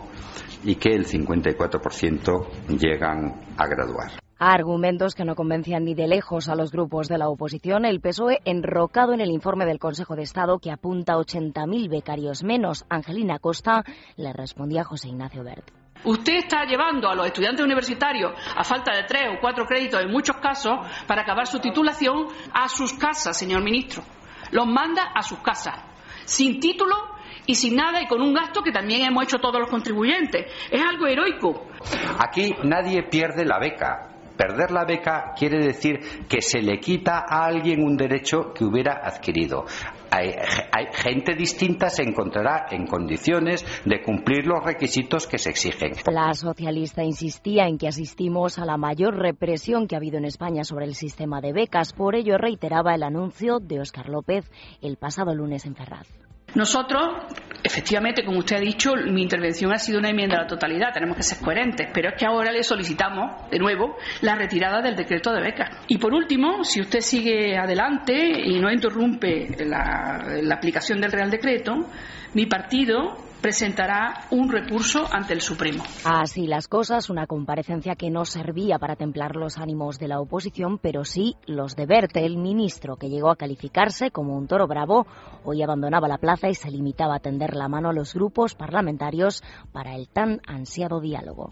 y 0.63 0.75
que 0.75 0.89
el 0.89 1.05
54% 1.05 2.77
llegan 2.77 3.41
a 3.57 3.67
graduar. 3.67 4.11
Argumentos 4.37 5.13
que 5.13 5.25
no 5.25 5.35
convencían 5.35 5.83
ni 5.83 5.93
de 5.93 6.07
lejos 6.07 6.49
a 6.49 6.55
los 6.55 6.71
grupos 6.71 7.07
de 7.07 7.19
la 7.19 7.29
oposición. 7.29 7.85
El 7.85 8.01
PSOE, 8.01 8.39
enrocado 8.45 9.13
en 9.13 9.21
el 9.21 9.29
informe 9.29 9.65
del 9.65 9.77
Consejo 9.77 10.15
de 10.15 10.23
Estado 10.23 10.57
que 10.57 10.71
apunta 10.71 11.13
a 11.13 11.17
80.000 11.17 11.89
becarios 11.89 12.43
menos. 12.43 12.85
Angelina 12.89 13.37
Costa 13.37 13.83
le 14.15 14.33
respondía 14.33 14.81
a 14.81 14.85
José 14.85 15.09
Ignacio 15.09 15.43
Bert. 15.43 15.80
Usted 16.03 16.33
está 16.33 16.65
llevando 16.65 17.09
a 17.09 17.15
los 17.15 17.27
estudiantes 17.27 17.63
universitarios, 17.63 18.33
a 18.55 18.63
falta 18.63 18.93
de 18.95 19.03
tres 19.03 19.23
o 19.35 19.39
cuatro 19.39 19.65
créditos 19.65 20.01
en 20.01 20.11
muchos 20.11 20.37
casos, 20.37 20.79
para 21.07 21.21
acabar 21.21 21.45
su 21.47 21.59
titulación, 21.59 22.27
a 22.53 22.67
sus 22.67 22.93
casas, 22.93 23.37
señor 23.37 23.63
ministro. 23.63 24.03
Los 24.51 24.65
manda 24.65 25.11
a 25.13 25.21
sus 25.21 25.39
casas, 25.39 25.75
sin 26.25 26.59
título 26.59 26.95
y 27.45 27.55
sin 27.55 27.75
nada 27.75 28.01
y 28.01 28.07
con 28.07 28.21
un 28.21 28.33
gasto 28.33 28.61
que 28.61 28.71
también 28.71 29.05
hemos 29.05 29.23
hecho 29.23 29.39
todos 29.39 29.59
los 29.59 29.69
contribuyentes. 29.69 30.51
Es 30.69 30.81
algo 30.81 31.07
heroico. 31.07 31.67
Aquí 32.19 32.53
nadie 32.63 33.03
pierde 33.03 33.45
la 33.45 33.59
beca. 33.59 34.07
Perder 34.37 34.71
la 34.71 34.85
beca 34.85 35.33
quiere 35.37 35.63
decir 35.63 35.99
que 36.27 36.41
se 36.41 36.61
le 36.61 36.79
quita 36.79 37.25
a 37.27 37.45
alguien 37.45 37.83
un 37.83 37.95
derecho 37.95 38.53
que 38.53 38.63
hubiera 38.63 39.01
adquirido. 39.03 39.65
Hay, 40.11 40.33
gente 40.93 41.35
distinta 41.35 41.89
se 41.89 42.03
encontrará 42.03 42.65
en 42.69 42.85
condiciones 42.85 43.65
de 43.85 44.01
cumplir 44.01 44.45
los 44.45 44.61
requisitos 44.63 45.25
que 45.25 45.37
se 45.37 45.51
exigen. 45.51 45.93
La 46.11 46.33
socialista 46.33 47.01
insistía 47.01 47.67
en 47.67 47.77
que 47.77 47.87
asistimos 47.87 48.59
a 48.59 48.65
la 48.65 48.75
mayor 48.75 49.15
represión 49.15 49.87
que 49.87 49.95
ha 49.95 49.99
habido 49.99 50.17
en 50.17 50.25
España 50.25 50.65
sobre 50.65 50.85
el 50.85 50.95
sistema 50.95 51.39
de 51.39 51.53
becas. 51.53 51.93
Por 51.93 52.15
ello 52.15 52.37
reiteraba 52.37 52.93
el 52.93 53.03
anuncio 53.03 53.59
de 53.59 53.79
Óscar 53.79 54.09
López 54.09 54.51
el 54.81 54.97
pasado 54.97 55.33
lunes 55.33 55.65
en 55.65 55.75
Ferraz. 55.75 56.07
Nosotros, 56.55 57.01
efectivamente, 57.63 58.25
como 58.25 58.39
usted 58.39 58.57
ha 58.57 58.59
dicho, 58.59 58.93
mi 58.95 59.21
intervención 59.21 59.71
ha 59.71 59.77
sido 59.77 59.99
una 59.99 60.09
enmienda 60.09 60.37
a 60.37 60.41
la 60.41 60.47
totalidad, 60.47 60.93
tenemos 60.93 61.15
que 61.15 61.23
ser 61.23 61.39
coherentes, 61.39 61.87
pero 61.93 62.09
es 62.09 62.15
que 62.15 62.25
ahora 62.25 62.51
le 62.51 62.63
solicitamos, 62.63 63.49
de 63.49 63.59
nuevo, 63.59 63.97
la 64.21 64.35
retirada 64.35 64.81
del 64.81 64.95
decreto 64.95 65.31
de 65.31 65.41
becas. 65.41 65.69
Y 65.87 65.97
por 65.97 66.13
último, 66.13 66.63
si 66.63 66.81
usted 66.81 66.99
sigue 66.99 67.57
adelante 67.57 68.13
y 68.13 68.59
no 68.59 68.71
interrumpe 68.71 69.55
la, 69.65 70.23
la 70.41 70.55
aplicación 70.55 70.99
del 70.99 71.11
Real 71.11 71.31
Decreto, 71.31 71.73
mi 72.33 72.45
partido 72.45 73.30
presentará 73.41 74.27
un 74.29 74.49
recurso 74.49 75.05
ante 75.11 75.33
el 75.33 75.41
Supremo. 75.41 75.83
Así 76.05 76.45
las 76.47 76.67
cosas, 76.67 77.09
una 77.09 77.25
comparecencia 77.25 77.95
que 77.95 78.09
no 78.09 78.25
servía 78.25 78.77
para 78.77 78.95
templar 78.95 79.35
los 79.35 79.57
ánimos 79.57 79.97
de 79.99 80.07
la 80.07 80.19
oposición, 80.19 80.77
pero 80.77 81.03
sí 81.03 81.35
los 81.45 81.75
de 81.75 81.85
Berte, 81.85 82.25
el 82.25 82.37
ministro, 82.37 82.95
que 82.97 83.09
llegó 83.09 83.31
a 83.31 83.35
calificarse 83.35 84.11
como 84.11 84.37
un 84.37 84.47
toro 84.47 84.67
bravo, 84.67 85.07
hoy 85.43 85.63
abandonaba 85.63 86.07
la 86.07 86.17
plaza 86.17 86.49
y 86.49 86.55
se 86.55 86.69
limitaba 86.69 87.15
a 87.15 87.19
tender 87.19 87.55
la 87.55 87.67
mano 87.67 87.89
a 87.89 87.93
los 87.93 88.13
grupos 88.13 88.55
parlamentarios 88.55 89.43
para 89.71 89.95
el 89.95 90.07
tan 90.07 90.41
ansiado 90.47 91.01
diálogo. 91.01 91.49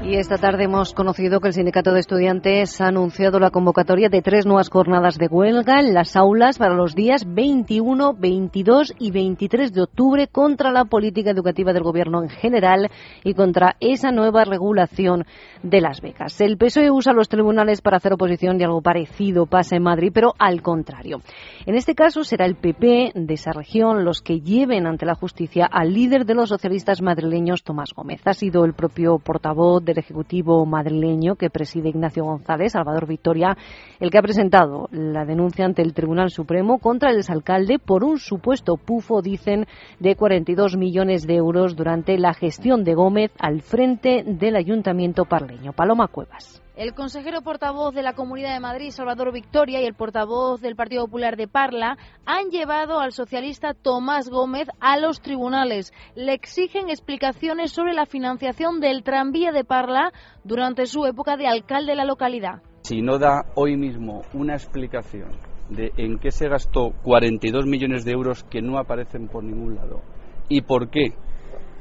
Y 0.00 0.14
esta 0.14 0.38
tarde 0.38 0.64
hemos 0.64 0.94
conocido 0.94 1.40
que 1.40 1.48
el 1.48 1.54
Sindicato 1.54 1.92
de 1.92 1.98
Estudiantes 2.00 2.80
ha 2.80 2.86
anunciado 2.86 3.40
la 3.40 3.50
convocatoria 3.50 4.08
de 4.08 4.22
tres 4.22 4.46
nuevas 4.46 4.70
jornadas 4.70 5.18
de 5.18 5.26
huelga 5.26 5.80
en 5.80 5.92
las 5.92 6.14
aulas 6.14 6.56
para 6.56 6.72
los 6.72 6.94
días 6.94 7.24
21, 7.26 8.14
22 8.14 8.94
y 8.98 9.10
23 9.10 9.72
de 9.72 9.82
octubre 9.82 10.28
contra 10.28 10.70
la 10.70 10.84
política 10.84 11.30
educativa 11.30 11.72
del 11.72 11.82
Gobierno 11.82 12.22
en 12.22 12.30
general 12.30 12.90
y 13.24 13.34
contra 13.34 13.76
esa 13.80 14.12
nueva 14.12 14.44
regulación 14.44 15.26
de 15.64 15.80
las 15.80 16.00
becas. 16.00 16.40
El 16.40 16.56
PSOE 16.56 16.92
usa 16.92 17.12
los 17.12 17.28
tribunales 17.28 17.82
para 17.82 17.96
hacer 17.96 18.12
oposición 18.12 18.60
y 18.60 18.64
algo 18.64 18.80
parecido 18.80 19.46
pasa 19.46 19.76
en 19.76 19.82
Madrid, 19.82 20.12
pero 20.14 20.32
al 20.38 20.62
contrario. 20.62 21.20
En 21.66 21.74
este 21.74 21.96
caso 21.96 22.22
será 22.22 22.46
el 22.46 22.54
PP 22.54 23.12
de 23.14 23.34
esa 23.34 23.52
región 23.52 24.04
los 24.04 24.22
que 24.22 24.40
lleven 24.40 24.86
ante 24.86 25.04
la 25.04 25.16
justicia 25.16 25.66
al 25.66 25.92
líder 25.92 26.24
de 26.24 26.34
los 26.34 26.48
socialistas 26.48 27.02
madrileños, 27.02 27.64
Tomás 27.64 27.92
Gómez. 27.94 28.22
Ha 28.24 28.32
sido 28.32 28.64
el 28.64 28.74
propio 28.74 29.18
portavoz 29.18 29.84
del 29.88 29.98
Ejecutivo 29.98 30.64
madrileño 30.66 31.34
que 31.36 31.50
preside 31.50 31.88
Ignacio 31.88 32.24
González, 32.24 32.72
Salvador 32.72 33.06
Victoria, 33.06 33.56
el 33.98 34.10
que 34.10 34.18
ha 34.18 34.22
presentado 34.22 34.88
la 34.92 35.24
denuncia 35.24 35.64
ante 35.64 35.82
el 35.82 35.94
Tribunal 35.94 36.30
Supremo 36.30 36.78
contra 36.78 37.10
el 37.10 37.18
exalcalde 37.18 37.78
por 37.78 38.04
un 38.04 38.18
supuesto 38.18 38.76
pufo, 38.76 39.22
dicen, 39.22 39.66
de 39.98 40.14
42 40.14 40.76
millones 40.76 41.26
de 41.26 41.36
euros 41.36 41.74
durante 41.74 42.18
la 42.18 42.34
gestión 42.34 42.84
de 42.84 42.94
Gómez 42.94 43.32
al 43.38 43.62
frente 43.62 44.22
del 44.24 44.56
Ayuntamiento 44.56 45.24
parleño. 45.24 45.72
Paloma 45.72 46.08
Cuevas. 46.08 46.62
El 46.78 46.94
consejero 46.94 47.42
portavoz 47.42 47.92
de 47.92 48.04
la 48.04 48.12
Comunidad 48.12 48.54
de 48.54 48.60
Madrid, 48.60 48.92
Salvador 48.92 49.32
Victoria, 49.32 49.82
y 49.82 49.84
el 49.84 49.94
portavoz 49.94 50.60
del 50.60 50.76
Partido 50.76 51.06
Popular 51.06 51.36
de 51.36 51.48
Parla 51.48 51.98
han 52.24 52.50
llevado 52.50 53.00
al 53.00 53.10
socialista 53.10 53.74
Tomás 53.74 54.30
Gómez 54.30 54.68
a 54.78 54.96
los 54.96 55.20
tribunales. 55.20 55.92
Le 56.14 56.34
exigen 56.34 56.88
explicaciones 56.88 57.72
sobre 57.72 57.94
la 57.94 58.06
financiación 58.06 58.78
del 58.78 59.02
tranvía 59.02 59.50
de 59.50 59.64
Parla 59.64 60.12
durante 60.44 60.86
su 60.86 61.04
época 61.04 61.36
de 61.36 61.48
alcalde 61.48 61.90
de 61.90 61.96
la 61.96 62.04
localidad. 62.04 62.62
Si 62.82 63.02
no 63.02 63.18
da 63.18 63.46
hoy 63.56 63.76
mismo 63.76 64.22
una 64.32 64.54
explicación 64.54 65.30
de 65.70 65.90
en 65.96 66.20
qué 66.20 66.30
se 66.30 66.48
gastó 66.48 66.92
42 67.02 67.66
millones 67.66 68.04
de 68.04 68.12
euros 68.12 68.44
que 68.44 68.62
no 68.62 68.78
aparecen 68.78 69.26
por 69.26 69.42
ningún 69.42 69.74
lado 69.74 70.00
y 70.48 70.60
por 70.60 70.90
qué 70.90 71.14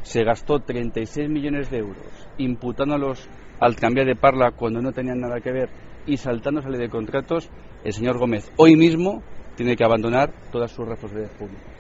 se 0.01 0.23
gastó 0.23 0.61
36 0.61 1.29
millones 1.29 1.69
de 1.69 1.77
euros 1.77 2.29
imputándolos 2.39 3.29
al 3.59 3.75
cambiar 3.75 4.05
de 4.05 4.15
Parla 4.15 4.51
cuando 4.51 4.81
no 4.81 4.91
tenían 4.91 5.19
nada 5.19 5.39
que 5.39 5.51
ver 5.51 5.69
y 6.05 6.17
saltándose 6.17 6.69
la 6.69 6.77
ley 6.77 6.87
de 6.87 6.89
contratos, 6.89 7.49
el 7.83 7.93
señor 7.93 8.17
Gómez 8.17 8.51
hoy 8.57 8.75
mismo 8.75 9.21
tiene 9.55 9.75
que 9.75 9.83
abandonar 9.83 10.31
todas 10.51 10.71
sus 10.71 10.87
responsabilidades 10.87 11.37
públicas. 11.37 11.77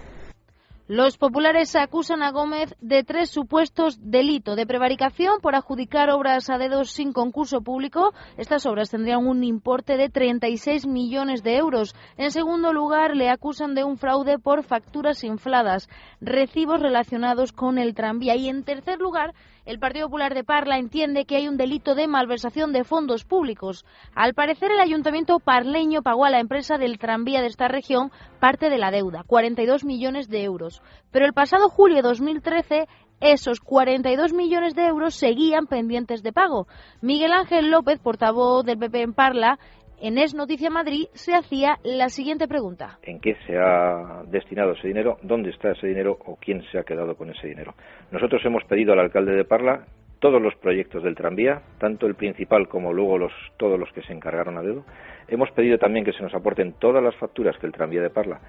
Los 0.89 1.17
populares 1.17 1.75
acusan 1.75 2.23
a 2.23 2.31
Gómez 2.31 2.73
de 2.79 3.03
tres 3.03 3.29
supuestos 3.29 3.99
delitos 4.01 4.55
de 4.55 4.65
prevaricación 4.65 5.41
por 5.41 5.53
adjudicar 5.53 6.09
obras 6.09 6.49
a 6.49 6.57
dedos 6.57 6.91
sin 6.91 7.11
concurso 7.11 7.59
público. 7.59 8.13
Estas 8.37 8.65
obras 8.65 8.89
tendrían 8.89 9.27
un 9.27 9.43
importe 9.43 9.97
de 9.97 10.07
36 10.07 10.87
millones 10.87 11.43
de 11.43 11.57
euros. 11.57 11.93
En 12.15 12.31
segundo 12.31 12.71
lugar, 12.71 13.17
le 13.17 13.29
acusan 13.29 13.75
de 13.75 13.83
un 13.83 13.97
fraude 13.97 14.39
por 14.39 14.63
facturas 14.63 15.25
infladas, 15.25 15.89
recibos 16.21 16.79
relacionados 16.79 17.51
con 17.51 17.79
el 17.79 17.93
tranvía. 17.93 18.37
Y 18.37 18.47
en 18.47 18.63
tercer 18.63 18.99
lugar, 18.99 19.33
el 19.67 19.79
Partido 19.79 20.07
Popular 20.07 20.33
de 20.33 20.45
Parla 20.45 20.77
entiende 20.77 21.25
que 21.25 21.35
hay 21.35 21.49
un 21.49 21.57
delito 21.57 21.93
de 21.93 22.07
malversación 22.07 22.71
de 22.71 22.85
fondos 22.85 23.25
públicos. 23.25 23.85
Al 24.15 24.33
parecer, 24.33 24.71
el 24.71 24.79
ayuntamiento 24.79 25.39
parleño 25.39 26.01
pagó 26.01 26.23
a 26.23 26.29
la 26.29 26.39
empresa 26.39 26.77
del 26.77 26.97
tranvía 26.97 27.41
de 27.41 27.47
esta 27.47 27.67
región 27.67 28.09
parte 28.39 28.69
de 28.69 28.77
la 28.77 28.91
deuda, 28.91 29.25
42 29.27 29.83
millones 29.83 30.29
de 30.29 30.43
euros. 30.43 30.81
Pero 31.11 31.25
el 31.25 31.33
pasado 31.33 31.67
julio 31.67 31.97
de 31.97 32.03
2013 32.03 32.87
esos 33.19 33.59
42 33.59 34.31
millones 34.31 34.73
de 34.73 34.85
euros 34.85 35.15
seguían 35.15 35.67
pendientes 35.67 36.23
de 36.23 36.31
pago. 36.31 36.67
Miguel 37.01 37.33
Ángel 37.33 37.69
López, 37.69 37.99
portavoz 37.99 38.63
del 38.63 38.77
PP 38.77 39.01
en 39.01 39.13
Parla, 39.13 39.59
en 39.99 40.17
Es 40.17 40.33
Noticia 40.35 40.69
Madrid 40.69 41.07
se 41.13 41.33
hacía 41.33 41.77
la 41.83 42.09
siguiente 42.09 42.47
pregunta. 42.47 42.99
¿En 43.03 43.19
qué 43.19 43.35
se 43.45 43.57
ha 43.57 44.23
destinado 44.27 44.73
ese 44.73 44.87
dinero? 44.87 45.17
¿Dónde 45.21 45.49
está 45.49 45.71
ese 45.71 45.87
dinero? 45.87 46.17
¿O 46.25 46.35
quién 46.35 46.61
se 46.71 46.79
ha 46.79 46.83
quedado 46.83 47.15
con 47.15 47.29
ese 47.29 47.47
dinero? 47.47 47.73
Nosotros 48.11 48.41
hemos 48.45 48.63
pedido 48.65 48.93
al 48.93 48.99
alcalde 48.99 49.33
de 49.33 49.45
Parla 49.45 49.85
todos 50.19 50.41
los 50.41 50.55
proyectos 50.55 51.03
del 51.03 51.15
tranvía, 51.15 51.61
tanto 51.79 52.07
el 52.07 52.15
principal 52.15 52.67
como 52.67 52.91
luego 52.91 53.27
todos 53.57 53.79
los 53.79 53.91
que 53.93 54.01
se 54.01 54.13
encargaron 54.13 54.57
a 54.57 54.61
dedo. 54.61 54.83
Hemos 55.27 55.51
pedido 55.51 55.77
también 55.77 56.05
que 56.05 56.13
se 56.13 56.23
nos 56.23 56.33
aporten 56.33 56.73
todas 56.73 57.03
las 57.03 57.15
facturas 57.15 57.57
que 57.57 57.67
el 57.67 57.73
tranvía 57.73 58.01
de 58.01 58.09
Parla 58.09 58.39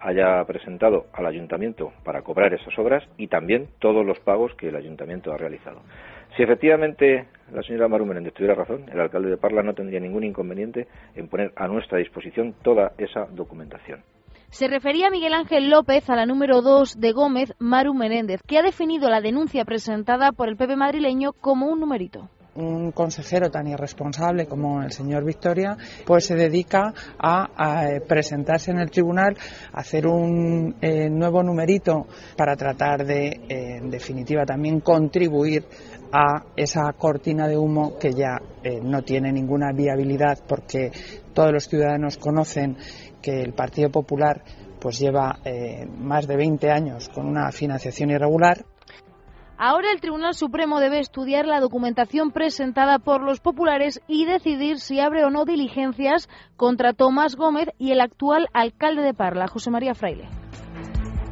haya 0.00 0.44
presentado 0.44 1.06
al 1.14 1.26
ayuntamiento 1.26 1.92
para 2.04 2.22
cobrar 2.22 2.52
esas 2.52 2.78
obras 2.78 3.02
y 3.16 3.28
también 3.28 3.68
todos 3.78 4.04
los 4.04 4.18
pagos 4.20 4.54
que 4.56 4.68
el 4.68 4.76
ayuntamiento 4.76 5.32
ha 5.32 5.38
realizado. 5.38 5.80
Si 6.36 6.42
efectivamente 6.42 7.28
la 7.52 7.62
señora 7.62 7.86
Maru 7.86 8.06
Menéndez 8.06 8.34
tuviera 8.34 8.54
razón, 8.54 8.86
el 8.92 9.00
alcalde 9.00 9.30
de 9.30 9.36
Parla 9.36 9.62
no 9.62 9.74
tendría 9.74 10.00
ningún 10.00 10.24
inconveniente 10.24 10.88
en 11.14 11.28
poner 11.28 11.52
a 11.54 11.68
nuestra 11.68 11.98
disposición 11.98 12.54
toda 12.62 12.92
esa 12.98 13.26
documentación. 13.30 14.02
Se 14.50 14.68
refería 14.68 15.10
Miguel 15.10 15.34
Ángel 15.34 15.70
López 15.70 16.08
a 16.10 16.16
la 16.16 16.26
número 16.26 16.62
2 16.62 17.00
de 17.00 17.12
Gómez, 17.12 17.52
Maru 17.58 17.94
Menéndez, 17.94 18.40
que 18.42 18.58
ha 18.58 18.62
definido 18.62 19.08
la 19.10 19.20
denuncia 19.20 19.64
presentada 19.64 20.32
por 20.32 20.48
el 20.48 20.56
PP 20.56 20.76
madrileño 20.76 21.32
como 21.32 21.66
un 21.66 21.80
numerito 21.80 22.30
un 22.54 22.92
consejero 22.92 23.50
tan 23.50 23.66
irresponsable 23.66 24.46
como 24.46 24.82
el 24.82 24.92
señor 24.92 25.24
Victoria, 25.24 25.76
pues 26.06 26.26
se 26.26 26.34
dedica 26.34 26.92
a, 27.18 27.48
presentarse 28.06 28.70
en 28.70 28.78
el 28.78 28.90
tribunal, 28.90 29.36
a 29.72 29.80
hacer 29.80 30.06
un 30.06 30.76
eh, 30.80 31.08
nuevo 31.10 31.42
numerito 31.42 32.06
para 32.36 32.56
tratar 32.56 33.04
de, 33.04 33.26
eh, 33.26 33.78
en 33.78 33.90
definitiva, 33.90 34.44
también 34.44 34.80
contribuir 34.80 35.64
a 36.12 36.44
esa 36.56 36.92
cortina 36.92 37.48
de 37.48 37.56
humo 37.56 37.98
que 37.98 38.12
ya 38.12 38.40
eh, 38.62 38.80
no 38.82 39.02
tiene 39.02 39.32
ninguna 39.32 39.72
viabilidad 39.72 40.38
porque 40.46 40.92
todos 41.32 41.52
los 41.52 41.68
ciudadanos 41.68 42.16
conocen 42.18 42.76
que 43.20 43.42
el 43.42 43.52
Partido 43.52 43.90
Popular 43.90 44.42
pues 44.80 44.98
lleva 44.98 45.38
más 45.96 46.26
de 46.26 46.36
20 46.36 46.70
años 46.70 47.08
con 47.08 47.26
una 47.26 47.50
financiación 47.50 48.10
irregular 48.10 48.66
Ahora 49.56 49.92
el 49.92 50.00
Tribunal 50.00 50.34
Supremo 50.34 50.80
debe 50.80 50.98
estudiar 50.98 51.46
la 51.46 51.60
documentación 51.60 52.32
presentada 52.32 52.98
por 52.98 53.22
los 53.22 53.38
populares 53.38 54.00
y 54.08 54.26
decidir 54.26 54.80
si 54.80 54.98
abre 54.98 55.24
o 55.24 55.30
no 55.30 55.44
diligencias 55.44 56.28
contra 56.56 56.92
Tomás 56.92 57.36
Gómez 57.36 57.68
y 57.78 57.92
el 57.92 58.00
actual 58.00 58.48
alcalde 58.52 59.02
de 59.02 59.14
Parla, 59.14 59.46
José 59.46 59.70
María 59.70 59.94
Fraile. 59.94 60.28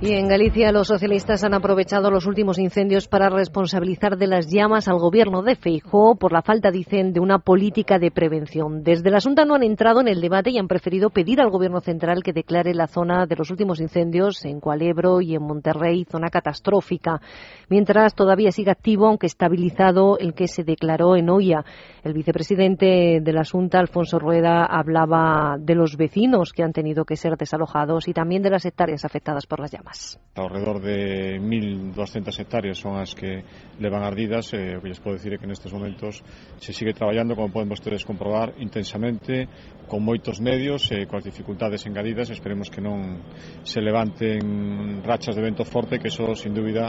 Y 0.05 0.15
en 0.15 0.27
Galicia 0.27 0.73
los 0.73 0.89
socialistas 0.89 1.45
han 1.45 1.55
aprovechado 1.55 2.11
los 2.11 2.27
últimos 2.27 2.59
incendios 2.59 3.07
para 3.07 3.31
responsabilizar 3.31 4.17
de 4.17 4.27
las 4.27 4.51
llamas 4.51 4.89
al 4.89 4.99
gobierno 4.99 5.43
de 5.43 5.55
Feijóo 5.55 6.17
por 6.17 6.33
la 6.33 6.43
falta, 6.43 6.73
dicen, 6.73 7.13
de 7.13 7.21
una 7.21 7.39
política 7.39 8.01
de 8.01 8.11
prevención. 8.11 8.83
Desde 8.83 9.13
la 9.13 9.19
Asunta 9.19 9.45
no 9.45 9.55
han 9.55 9.63
entrado 9.63 10.01
en 10.01 10.09
el 10.09 10.21
debate 10.21 10.51
y 10.51 10.59
han 10.59 10.67
preferido 10.67 11.11
pedir 11.11 11.41
al 11.41 11.51
gobierno 11.51 11.81
central 11.81 12.25
que 12.25 12.33
declare 12.33 12.75
la 12.75 12.89
zona 12.89 13.27
de 13.27 13.37
los 13.37 13.53
últimos 13.53 13.79
incendios 13.79 14.45
en 14.45 14.59
Cualebro 14.59 15.21
y 15.21 15.37
en 15.37 15.43
Monterrey 15.45 16.05
zona 16.11 16.31
catastrófica, 16.31 17.21
mientras 17.69 18.17
todavía 18.17 18.51
sigue 18.51 18.73
activo, 18.73 19.07
aunque 19.07 19.29
estabilizado, 19.29 20.19
el 20.19 20.35
que 20.35 20.49
se 20.49 20.65
declaró 20.65 21.15
en 21.15 21.31
Oia. 21.31 21.65
El 22.03 22.13
vicepresidente 22.13 23.21
de 23.23 23.33
la 23.33 23.43
Asunta, 23.43 23.79
Alfonso 23.79 24.19
Rueda, 24.19 24.65
hablaba 24.65 25.59
de 25.61 25.77
los 25.77 25.97
vecinos 25.97 26.53
que 26.53 26.65
han 26.65 26.73
tenido 26.73 27.05
que 27.05 27.15
ser 27.15 27.37
desalojados 27.37 28.09
y 28.09 28.13
también 28.13 28.43
de 28.43 28.51
las 28.51 28.67
hectáreas 28.67 29.05
afectadas 29.05 29.47
por 29.47 29.61
las 29.61 29.71
llamas. 29.71 29.92
máis. 29.93 30.19
Redor 30.33 30.81
de 30.81 31.39
1.200 31.41 32.41
hectáreas 32.41 32.79
son 32.81 32.97
as 32.97 33.13
que 33.13 33.45
levan 33.77 34.01
ardidas 34.01 34.57
e 34.57 34.73
eh, 34.73 34.77
o 34.77 34.81
que 34.81 34.89
les 34.89 34.97
podo 34.97 35.21
dicir 35.21 35.37
é 35.37 35.39
que 35.39 35.45
nestes 35.45 35.69
momentos 35.69 36.25
se 36.57 36.73
sigue 36.73 36.97
traballando, 36.97 37.37
como 37.37 37.53
poden 37.53 37.69
vostedes 37.69 38.01
comprobar, 38.01 38.57
intensamente, 38.57 39.45
con 39.85 40.01
moitos 40.01 40.41
medios 40.41 40.89
e 40.89 41.05
eh, 41.05 41.07
coas 41.07 41.29
dificultades 41.29 41.85
engadidas. 41.85 42.33
Esperemos 42.33 42.73
que 42.73 42.81
non 42.81 43.21
se 43.61 43.85
levanten 43.85 45.05
rachas 45.05 45.37
de 45.37 45.45
vento 45.45 45.69
forte, 45.69 46.01
que 46.01 46.09
eso, 46.09 46.25
sin 46.33 46.57
dúbida, 46.57 46.89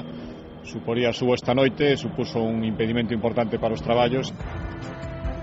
suporía 0.63 1.12
subo 1.12 1.36
esta 1.36 1.52
noite, 1.52 2.00
supuso 2.00 2.39
un 2.39 2.63
impedimento 2.63 3.12
importante 3.12 3.60
para 3.60 3.76
os 3.76 3.84
traballos. 3.84 4.32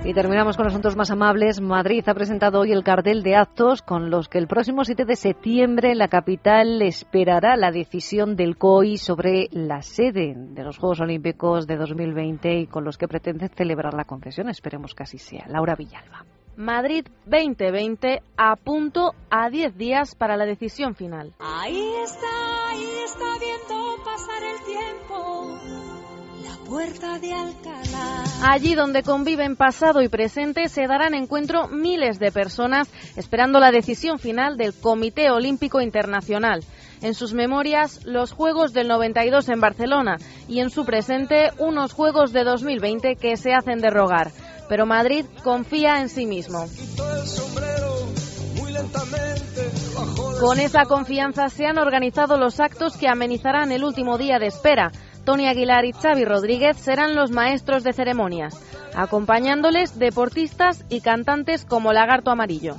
Y 0.02 0.14
terminamos 0.14 0.56
con 0.56 0.66
asuntos 0.66 0.96
más 0.96 1.10
amables. 1.10 1.60
Madrid 1.60 2.02
ha 2.08 2.14
presentado 2.14 2.60
hoy 2.60 2.72
el 2.72 2.82
cartel 2.82 3.22
de 3.22 3.36
actos 3.36 3.82
con 3.82 4.10
los 4.10 4.28
que 4.28 4.38
el 4.38 4.46
próximo 4.46 4.82
7 4.82 5.04
de 5.04 5.14
septiembre 5.14 5.94
la 5.94 6.08
capital 6.08 6.80
esperará 6.80 7.54
la 7.56 7.70
decisión 7.70 8.34
del 8.34 8.56
COI 8.56 8.96
sobre 8.96 9.48
la 9.52 9.82
sede 9.82 10.34
de 10.34 10.64
los 10.64 10.78
Juegos 10.78 11.00
Olímpicos 11.00 11.66
de 11.66 11.76
2020 11.76 12.60
y 12.60 12.66
con 12.66 12.84
los 12.84 12.96
que 12.96 13.08
pretende 13.08 13.48
celebrar 13.48 13.92
la 13.92 14.04
concesión. 14.04 14.48
Esperemos 14.48 14.94
que 14.94 15.02
así 15.02 15.18
sea. 15.18 15.44
Laura 15.48 15.74
Villalba. 15.76 16.24
Madrid 16.56 17.06
2020 17.26 18.22
a 18.38 18.56
punto 18.56 19.12
a 19.30 19.50
10 19.50 19.76
días 19.76 20.14
para 20.14 20.38
la 20.38 20.46
decisión 20.46 20.94
final. 20.94 21.34
Ahí 21.38 21.92
está, 22.02 22.70
ahí 22.70 22.88
está 23.04 23.38
viendo 23.38 24.02
pasar 24.02 24.42
el 24.42 24.64
tiempo 24.64 25.89
puerta 26.70 27.18
de 27.18 27.32
Alcalá. 27.32 28.24
Allí 28.44 28.76
donde 28.76 29.02
conviven 29.02 29.56
pasado 29.56 30.02
y 30.02 30.08
presente 30.08 30.68
se 30.68 30.86
darán 30.86 31.14
encuentro 31.14 31.66
miles 31.66 32.20
de 32.20 32.30
personas 32.30 32.88
esperando 33.16 33.58
la 33.58 33.72
decisión 33.72 34.20
final 34.20 34.56
del 34.56 34.72
Comité 34.72 35.32
Olímpico 35.32 35.80
Internacional. 35.80 36.60
En 37.02 37.14
sus 37.14 37.34
memorias, 37.34 38.04
los 38.04 38.30
Juegos 38.30 38.72
del 38.72 38.86
92 38.86 39.48
en 39.48 39.60
Barcelona 39.60 40.18
y 40.46 40.60
en 40.60 40.70
su 40.70 40.84
presente, 40.84 41.50
unos 41.58 41.92
Juegos 41.92 42.32
de 42.32 42.44
2020 42.44 43.16
que 43.16 43.36
se 43.36 43.52
hacen 43.52 43.80
de 43.80 43.90
rogar. 43.90 44.30
Pero 44.68 44.86
Madrid 44.86 45.24
confía 45.42 46.00
en 46.00 46.08
sí 46.08 46.24
mismo. 46.24 46.66
Con 50.38 50.60
esa 50.60 50.84
confianza 50.84 51.48
se 51.48 51.66
han 51.66 51.78
organizado 51.78 52.38
los 52.38 52.60
actos 52.60 52.96
que 52.96 53.08
amenizarán 53.08 53.72
el 53.72 53.82
último 53.82 54.16
día 54.16 54.38
de 54.38 54.46
espera 54.46 54.92
Tony 55.24 55.46
Aguilar 55.46 55.84
y 55.84 55.92
Xavi 55.92 56.24
Rodríguez 56.24 56.76
serán 56.76 57.14
los 57.14 57.30
maestros 57.30 57.84
de 57.84 57.92
ceremonias, 57.92 58.60
acompañándoles 58.94 59.98
deportistas 59.98 60.84
y 60.88 61.00
cantantes 61.00 61.64
como 61.64 61.92
Lagarto 61.92 62.30
Amarillo. 62.30 62.76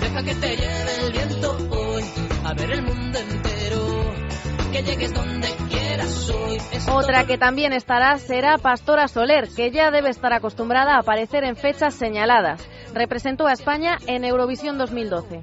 Deja 0.00 0.22
que 0.22 0.34
te 0.34 0.56
lleve 0.56 1.06
el 1.06 1.12
viento 1.12 1.56
hoy, 1.70 2.02
a 2.44 2.54
ver 2.54 2.70
el 2.72 2.82
mundo 2.82 3.18
entero, 3.18 4.14
que 4.72 4.82
llegues 4.82 5.14
donde 5.14 5.48
quieras 5.70 6.30
hoy. 6.30 6.58
Otra 6.92 7.24
que 7.24 7.38
también 7.38 7.72
estará 7.72 8.18
será 8.18 8.58
Pastora 8.58 9.08
Soler, 9.08 9.48
que 9.54 9.70
ya 9.70 9.90
debe 9.90 10.10
estar 10.10 10.32
acostumbrada 10.32 10.96
a 10.96 11.00
aparecer 11.00 11.44
en 11.44 11.56
fechas 11.56 11.94
señaladas. 11.94 12.66
Representó 12.94 13.46
a 13.46 13.52
España 13.52 13.98
en 14.06 14.24
Eurovisión 14.24 14.78
2012. 14.78 15.42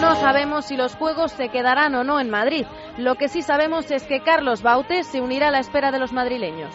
No 0.00 0.14
sabemos 0.16 0.66
si 0.66 0.76
los 0.76 0.94
Juegos 0.94 1.32
se 1.32 1.48
quedarán 1.48 1.94
o 1.94 2.04
no 2.04 2.20
en 2.20 2.30
Madrid. 2.30 2.66
Lo 2.98 3.16
que 3.16 3.28
sí 3.28 3.42
sabemos 3.42 3.90
es 3.90 4.04
que 4.04 4.22
Carlos 4.22 4.62
Baute 4.62 5.02
se 5.02 5.20
unirá 5.20 5.48
a 5.48 5.50
la 5.50 5.58
espera 5.58 5.90
de 5.90 5.98
los 5.98 6.12
madrileños. 6.12 6.74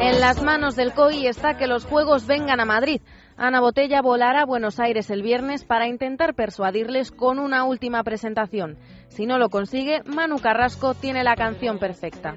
En 0.00 0.20
las 0.20 0.42
manos 0.42 0.76
del 0.76 0.94
COI 0.94 1.26
está 1.26 1.56
que 1.56 1.66
los 1.66 1.84
Juegos 1.84 2.26
vengan 2.26 2.60
a 2.60 2.64
Madrid. 2.64 3.02
Ana 3.42 3.62
Botella 3.62 4.02
volará 4.02 4.42
a 4.42 4.44
Buenos 4.44 4.78
Aires 4.78 5.08
el 5.08 5.22
viernes 5.22 5.64
para 5.64 5.88
intentar 5.88 6.34
persuadirles 6.34 7.10
con 7.10 7.38
una 7.38 7.64
última 7.64 8.02
presentación. 8.04 8.76
Si 9.08 9.24
no 9.24 9.38
lo 9.38 9.48
consigue, 9.48 10.02
Manu 10.04 10.40
Carrasco 10.40 10.92
tiene 10.92 11.24
la 11.24 11.36
canción 11.36 11.78
perfecta. 11.78 12.34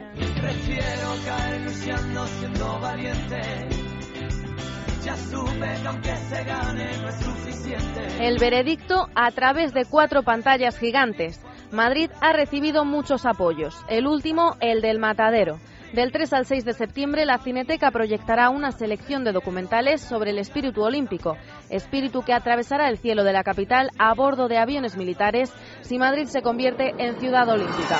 El 8.21 8.39
veredicto 8.39 9.09
a 9.13 9.31
través 9.31 9.73
de 9.73 9.83
cuatro 9.83 10.23
pantallas 10.23 10.79
gigantes. 10.79 11.43
Madrid 11.73 12.11
ha 12.21 12.31
recibido 12.31 12.85
muchos 12.85 13.25
apoyos. 13.25 13.75
El 13.89 14.07
último, 14.07 14.55
el 14.61 14.79
del 14.79 14.99
matadero. 14.99 15.59
Del 15.93 16.11
3 16.11 16.33
al 16.33 16.45
6 16.47 16.65
de 16.65 16.73
septiembre, 16.73 17.23
la 17.23 17.37
Cineteca 17.37 17.91
proyectará 17.91 18.49
una 18.49 18.71
selección 18.71 19.23
de 19.23 19.31
documentales 19.31 20.01
sobre 20.01 20.31
el 20.31 20.39
espíritu 20.39 20.81
olímpico, 20.81 21.37
espíritu 21.69 22.23
que 22.23 22.33
atravesará 22.33 22.89
el 22.89 22.97
cielo 22.97 23.23
de 23.23 23.31
la 23.31 23.43
capital 23.43 23.91
a 23.99 24.11
bordo 24.15 24.47
de 24.47 24.57
aviones 24.57 24.97
militares 24.97 25.53
si 25.81 25.99
Madrid 25.99 26.25
se 26.25 26.41
convierte 26.41 26.95
en 26.97 27.19
ciudad 27.19 27.47
olímpica. 27.47 27.99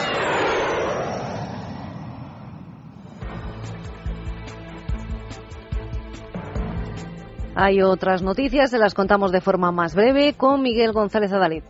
Hay 7.55 7.83
otras 7.83 8.23
noticias, 8.23 8.71
se 8.71 8.79
las 8.79 8.95
contamos 8.95 9.31
de 9.31 9.39
forma 9.39 9.71
más 9.71 9.93
breve 9.93 10.33
con 10.33 10.63
Miguel 10.63 10.93
González 10.93 11.31
Adalid. 11.31 11.61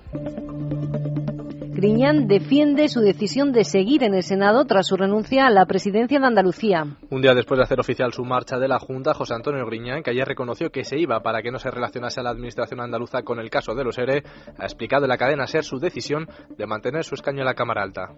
Griñán 1.84 2.30
defiende 2.30 2.88
su 2.88 3.02
decisión 3.02 3.52
de 3.52 3.66
seguir 3.66 4.04
en 4.04 4.14
el 4.14 4.24
Senado 4.24 4.64
tras 4.64 4.88
su 4.88 4.96
renuncia 4.96 5.48
a 5.48 5.50
la 5.50 5.66
presidencia 5.66 6.18
de 6.18 6.26
Andalucía. 6.26 6.86
Un 7.10 7.22
día 7.22 7.34
después 7.34 7.58
de 7.58 7.64
hacer 7.64 7.82
oficial 7.82 8.14
su 8.14 8.24
marcha 8.24 8.58
de 8.58 8.70
la 8.70 8.80
Junta, 8.80 9.14
José 9.14 9.34
Antonio 9.34 9.66
Griñán, 9.66 10.02
que 10.02 10.12
ayer 10.12 10.26
reconoció 10.26 10.70
que 10.70 10.86
se 10.86 10.98
iba 10.98 11.20
para 11.20 11.42
que 11.42 11.52
no 11.52 11.60
se 11.60 11.70
relacionase 11.70 12.22
a 12.22 12.24
la 12.24 12.30
administración 12.30 12.80
andaluza 12.80 13.24
con 13.24 13.38
el 13.38 13.50
caso 13.50 13.76
de 13.76 13.84
los 13.84 13.98
ERE, 13.98 14.24
ha 14.58 14.64
explicado 14.64 15.04
en 15.04 15.10
la 15.10 15.18
cadena 15.18 15.46
SER 15.46 15.66
su 15.66 15.78
decisión 15.78 16.26
de 16.58 16.66
mantener 16.66 17.04
su 17.04 17.16
escaño 17.16 17.40
en 17.40 17.48
la 17.48 17.54
Cámara 17.54 17.84
Alta. 17.84 18.16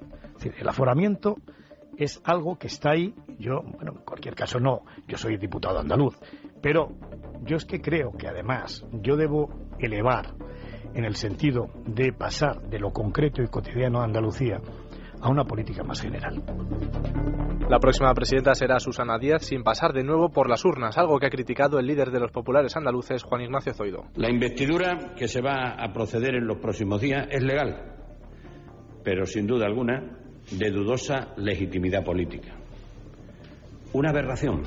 El 0.60 0.69
aforamiento 0.69 1.38
es 1.97 2.21
algo 2.23 2.60
que 2.60 2.67
está 2.67 2.91
ahí. 2.91 3.15
Yo, 3.39 3.63
bueno, 3.63 3.93
en 3.93 4.06
cualquier 4.06 4.36
caso 4.36 4.60
no, 4.60 4.82
yo 5.08 5.17
soy 5.17 5.38
diputado 5.38 5.80
andaluz, 5.80 6.19
pero 6.62 6.89
yo 7.41 7.58
es 7.58 7.65
que 7.65 7.82
creo 7.82 8.12
que 8.12 8.28
además 8.28 8.86
yo 9.01 9.15
debo 9.15 9.49
elevar 9.80 10.36
en 10.95 11.05
el 11.05 11.15
sentido 11.15 11.69
de 11.86 12.12
pasar 12.13 12.62
de 12.69 12.79
lo 12.79 12.91
concreto 12.91 13.43
y 13.43 13.47
cotidiano 13.47 13.99
de 13.99 14.05
Andalucía 14.05 14.60
a 15.21 15.29
una 15.29 15.43
política 15.43 15.84
más 15.84 16.01
general. 16.01 16.41
La 17.69 17.79
próxima 17.79 18.13
presidenta 18.13 18.53
será 18.53 18.79
Susana 18.79 19.17
Díaz 19.17 19.45
sin 19.45 19.63
pasar 19.63 19.91
de 19.93 20.03
nuevo 20.03 20.29
por 20.29 20.49
las 20.49 20.63
urnas, 20.65 20.97
algo 20.97 21.19
que 21.19 21.25
ha 21.25 21.29
criticado 21.29 21.79
el 21.79 21.88
líder 21.88 22.12
de 22.12 22.19
los 22.19 22.31
populares 22.31 22.75
andaluces, 22.75 23.23
Juan 23.23 23.41
Ignacio 23.41 23.73
Zoido. 23.73 24.05
La 24.15 24.29
investidura 24.29 25.13
que 25.15 25.27
se 25.27 25.41
va 25.41 25.75
a 25.77 25.91
proceder 25.93 26.36
en 26.36 26.47
los 26.47 26.58
próximos 26.58 27.01
días 27.01 27.27
es 27.31 27.43
legal, 27.43 27.95
pero 29.03 29.25
sin 29.25 29.47
duda 29.47 29.65
alguna 29.65 30.19
de 30.51 30.69
dudosa 30.69 31.34
legitimidad 31.38 32.03
política. 32.03 32.55
Una 33.93 34.10
aberración 34.10 34.63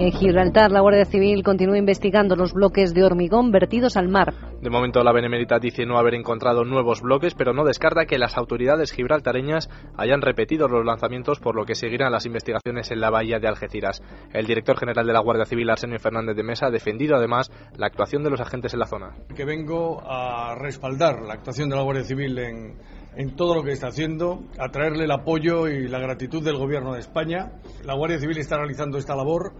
en 0.00 0.12
Gibraltar, 0.12 0.70
la 0.70 0.80
Guardia 0.80 1.04
Civil 1.04 1.42
continúa 1.42 1.76
investigando 1.76 2.34
los 2.34 2.54
bloques 2.54 2.94
de 2.94 3.04
hormigón 3.04 3.50
vertidos 3.50 3.98
al 3.98 4.08
mar. 4.08 4.32
De 4.62 4.70
momento, 4.70 5.04
la 5.04 5.12
Benemérita 5.12 5.58
dice 5.58 5.84
no 5.84 5.98
haber 5.98 6.14
encontrado 6.14 6.64
nuevos 6.64 7.02
bloques, 7.02 7.34
pero 7.34 7.52
no 7.52 7.64
descarta 7.64 8.06
que 8.06 8.16
las 8.16 8.38
autoridades 8.38 8.92
gibraltareñas 8.92 9.68
hayan 9.98 10.22
repetido 10.22 10.68
los 10.68 10.86
lanzamientos, 10.86 11.38
por 11.38 11.54
lo 11.54 11.66
que 11.66 11.74
seguirán 11.74 12.12
las 12.12 12.24
investigaciones 12.24 12.90
en 12.90 13.00
la 13.00 13.10
bahía 13.10 13.40
de 13.40 13.48
Algeciras. 13.48 14.02
El 14.32 14.46
director 14.46 14.78
general 14.78 15.06
de 15.06 15.12
la 15.12 15.20
Guardia 15.20 15.44
Civil, 15.44 15.68
Arsenio 15.68 15.98
Fernández 15.98 16.34
de 16.34 16.44
Mesa, 16.44 16.68
ha 16.68 16.70
defendido 16.70 17.16
además 17.16 17.50
la 17.76 17.86
actuación 17.86 18.22
de 18.22 18.30
los 18.30 18.40
agentes 18.40 18.72
en 18.72 18.80
la 18.80 18.86
zona. 18.86 19.10
Que 19.36 19.44
vengo 19.44 20.00
a 20.02 20.54
respaldar 20.54 21.20
la 21.20 21.34
actuación 21.34 21.68
de 21.68 21.76
la 21.76 21.82
Guardia 21.82 22.04
Civil 22.04 22.38
en 22.38 22.76
en 23.16 23.34
todo 23.36 23.54
lo 23.54 23.62
que 23.62 23.72
está 23.72 23.88
haciendo, 23.88 24.44
a 24.58 24.68
traerle 24.68 25.04
el 25.04 25.10
apoyo 25.10 25.68
y 25.68 25.88
la 25.88 25.98
gratitud 25.98 26.42
del 26.44 26.56
Gobierno 26.56 26.94
de 26.94 27.00
España. 27.00 27.52
La 27.84 27.94
Guardia 27.94 28.18
Civil 28.18 28.38
está 28.38 28.56
realizando 28.56 28.98
esta 28.98 29.16
labor 29.16 29.52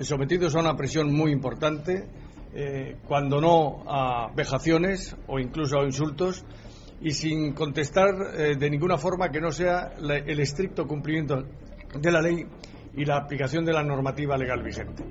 sometidos 0.00 0.54
a 0.54 0.60
una 0.60 0.76
presión 0.76 1.12
muy 1.12 1.32
importante, 1.32 2.06
eh, 2.54 2.96
cuando 3.06 3.40
no 3.40 3.82
a 3.86 4.30
vejaciones 4.34 5.16
o 5.26 5.38
incluso 5.38 5.80
a 5.80 5.84
insultos, 5.84 6.44
y 7.00 7.12
sin 7.12 7.52
contestar 7.52 8.08
eh, 8.36 8.56
de 8.56 8.70
ninguna 8.70 8.96
forma 8.96 9.30
que 9.30 9.40
no 9.40 9.52
sea 9.52 9.92
el 9.98 10.40
estricto 10.40 10.86
cumplimiento 10.86 11.44
de 12.00 12.12
la 12.12 12.20
ley 12.20 12.44
y 12.94 13.04
la 13.04 13.18
aplicación 13.18 13.64
de 13.64 13.72
la 13.72 13.84
normativa 13.84 14.36
legal 14.36 14.62
vigente. 14.62 15.04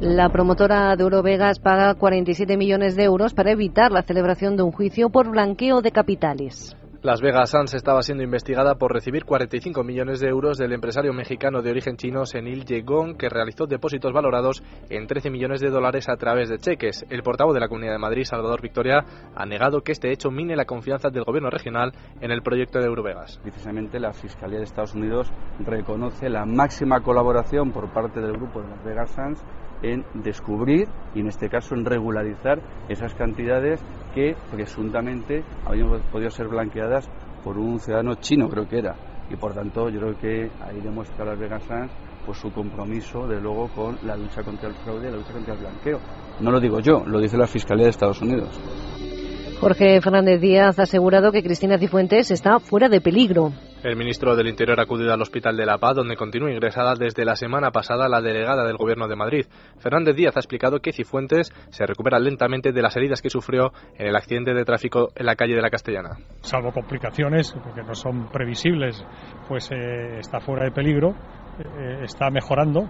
La 0.00 0.28
promotora 0.28 0.96
de 0.96 1.02
Eurovegas 1.02 1.60
paga 1.60 1.94
47 1.94 2.56
millones 2.56 2.96
de 2.96 3.04
euros 3.04 3.34
para 3.34 3.52
evitar 3.52 3.92
la 3.92 4.02
celebración 4.02 4.56
de 4.56 4.64
un 4.64 4.72
juicio 4.72 5.10
por 5.10 5.30
blanqueo 5.30 5.80
de 5.80 5.92
capitales. 5.92 6.76
Las 7.04 7.20
Vegas 7.20 7.50
Sands 7.50 7.74
estaba 7.74 8.00
siendo 8.00 8.24
investigada 8.24 8.76
por 8.76 8.90
recibir 8.90 9.26
45 9.26 9.84
millones 9.84 10.20
de 10.20 10.28
euros 10.28 10.56
del 10.56 10.72
empresario 10.72 11.12
mexicano 11.12 11.60
de 11.60 11.70
origen 11.70 11.98
chino 11.98 12.24
Senil 12.24 12.64
Yegong, 12.64 13.18
que 13.18 13.28
realizó 13.28 13.66
depósitos 13.66 14.14
valorados 14.14 14.62
en 14.88 15.06
13 15.06 15.28
millones 15.28 15.60
de 15.60 15.68
dólares 15.68 16.08
a 16.08 16.16
través 16.16 16.48
de 16.48 16.56
cheques. 16.56 17.04
El 17.10 17.22
portavoz 17.22 17.52
de 17.52 17.60
la 17.60 17.68
Comunidad 17.68 17.92
de 17.92 17.98
Madrid, 17.98 18.24
Salvador 18.24 18.62
Victoria, 18.62 19.04
ha 19.34 19.44
negado 19.44 19.82
que 19.82 19.92
este 19.92 20.12
hecho 20.12 20.30
mine 20.30 20.56
la 20.56 20.64
confianza 20.64 21.10
del 21.10 21.24
gobierno 21.24 21.50
regional 21.50 21.92
en 22.22 22.30
el 22.30 22.40
proyecto 22.40 22.78
de 22.78 22.86
Eurovegas. 22.86 23.38
Precisamente 23.42 24.00
la 24.00 24.14
Fiscalía 24.14 24.56
de 24.56 24.64
Estados 24.64 24.94
Unidos 24.94 25.30
reconoce 25.58 26.30
la 26.30 26.46
máxima 26.46 27.02
colaboración 27.02 27.70
por 27.70 27.92
parte 27.92 28.22
del 28.22 28.32
grupo 28.32 28.62
de 28.62 28.68
las 28.70 28.82
Vegas 28.82 29.10
Sands 29.10 29.44
en 29.92 30.04
descubrir 30.14 30.88
y 31.14 31.20
en 31.20 31.28
este 31.28 31.48
caso 31.48 31.74
en 31.74 31.84
regularizar 31.84 32.60
esas 32.88 33.14
cantidades 33.14 33.80
que 34.14 34.34
presuntamente 34.50 35.44
habían 35.66 36.00
podido 36.10 36.30
ser 36.30 36.48
blanqueadas 36.48 37.08
por 37.42 37.58
un 37.58 37.78
ciudadano 37.78 38.14
chino, 38.16 38.48
creo 38.48 38.66
que 38.66 38.78
era. 38.78 38.96
Y 39.30 39.36
por 39.36 39.54
tanto, 39.54 39.88
yo 39.88 40.00
creo 40.00 40.18
que 40.18 40.50
ahí 40.62 40.80
demuestra 40.82 41.24
Las 41.24 41.38
Vegas 41.38 41.62
Sands 41.64 41.92
pues, 42.24 42.38
su 42.38 42.50
compromiso, 42.52 43.26
de 43.26 43.40
luego, 43.40 43.68
con 43.68 43.98
la 44.06 44.16
lucha 44.16 44.42
contra 44.42 44.68
el 44.68 44.74
fraude 44.76 45.08
y 45.08 45.10
la 45.10 45.18
lucha 45.18 45.32
contra 45.32 45.54
el 45.54 45.60
blanqueo. 45.60 45.98
No 46.40 46.50
lo 46.50 46.60
digo 46.60 46.80
yo, 46.80 47.04
lo 47.06 47.20
dice 47.20 47.36
la 47.36 47.46
Fiscalía 47.46 47.84
de 47.84 47.90
Estados 47.90 48.22
Unidos. 48.22 48.48
Jorge 49.60 50.00
Fernández 50.00 50.40
Díaz 50.40 50.78
ha 50.78 50.82
asegurado 50.82 51.32
que 51.32 51.42
Cristina 51.42 51.78
Cifuentes 51.78 52.30
está 52.30 52.58
fuera 52.58 52.88
de 52.88 53.00
peligro. 53.00 53.52
El 53.84 53.96
ministro 53.96 54.34
del 54.34 54.48
Interior 54.48 54.80
ha 54.80 54.84
acudido 54.84 55.12
al 55.12 55.20
Hospital 55.20 55.58
de 55.58 55.66
La 55.66 55.76
Paz, 55.76 55.96
donde 55.96 56.16
continúa 56.16 56.50
ingresada 56.50 56.94
desde 56.94 57.26
la 57.26 57.36
semana 57.36 57.70
pasada 57.70 58.08
la 58.08 58.22
delegada 58.22 58.64
del 58.64 58.78
Gobierno 58.78 59.08
de 59.08 59.14
Madrid. 59.14 59.44
Fernández 59.76 60.16
Díaz 60.16 60.34
ha 60.38 60.40
explicado 60.40 60.80
que 60.80 60.94
Cifuentes 60.94 61.52
se 61.68 61.84
recupera 61.84 62.18
lentamente 62.18 62.72
de 62.72 62.80
las 62.80 62.96
heridas 62.96 63.20
que 63.20 63.28
sufrió 63.28 63.72
en 63.98 64.06
el 64.06 64.16
accidente 64.16 64.54
de 64.54 64.64
tráfico 64.64 65.10
en 65.14 65.26
la 65.26 65.36
calle 65.36 65.54
de 65.54 65.60
la 65.60 65.68
Castellana. 65.68 66.16
Salvo 66.40 66.72
complicaciones 66.72 67.54
que 67.74 67.82
no 67.82 67.94
son 67.94 68.30
previsibles, 68.30 69.04
pues 69.48 69.70
eh, 69.70 70.18
está 70.18 70.40
fuera 70.40 70.64
de 70.64 70.70
peligro, 70.70 71.10
eh, 71.58 72.04
está 72.04 72.30
mejorando 72.30 72.84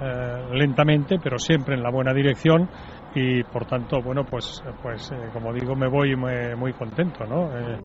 eh, 0.00 0.48
lentamente, 0.52 1.18
pero 1.22 1.38
siempre 1.38 1.76
en 1.76 1.82
la 1.84 1.92
buena 1.92 2.12
dirección 2.12 2.68
y 3.14 3.42
por 3.44 3.66
tanto, 3.66 4.00
bueno, 4.02 4.24
pues, 4.24 4.62
pues 4.82 5.10
eh, 5.10 5.16
como 5.32 5.52
digo, 5.52 5.74
me 5.74 5.88
voy 5.88 6.14
muy, 6.16 6.54
muy 6.56 6.72
contento, 6.72 7.24
¿no? 7.24 7.50
Eh... 7.56 7.78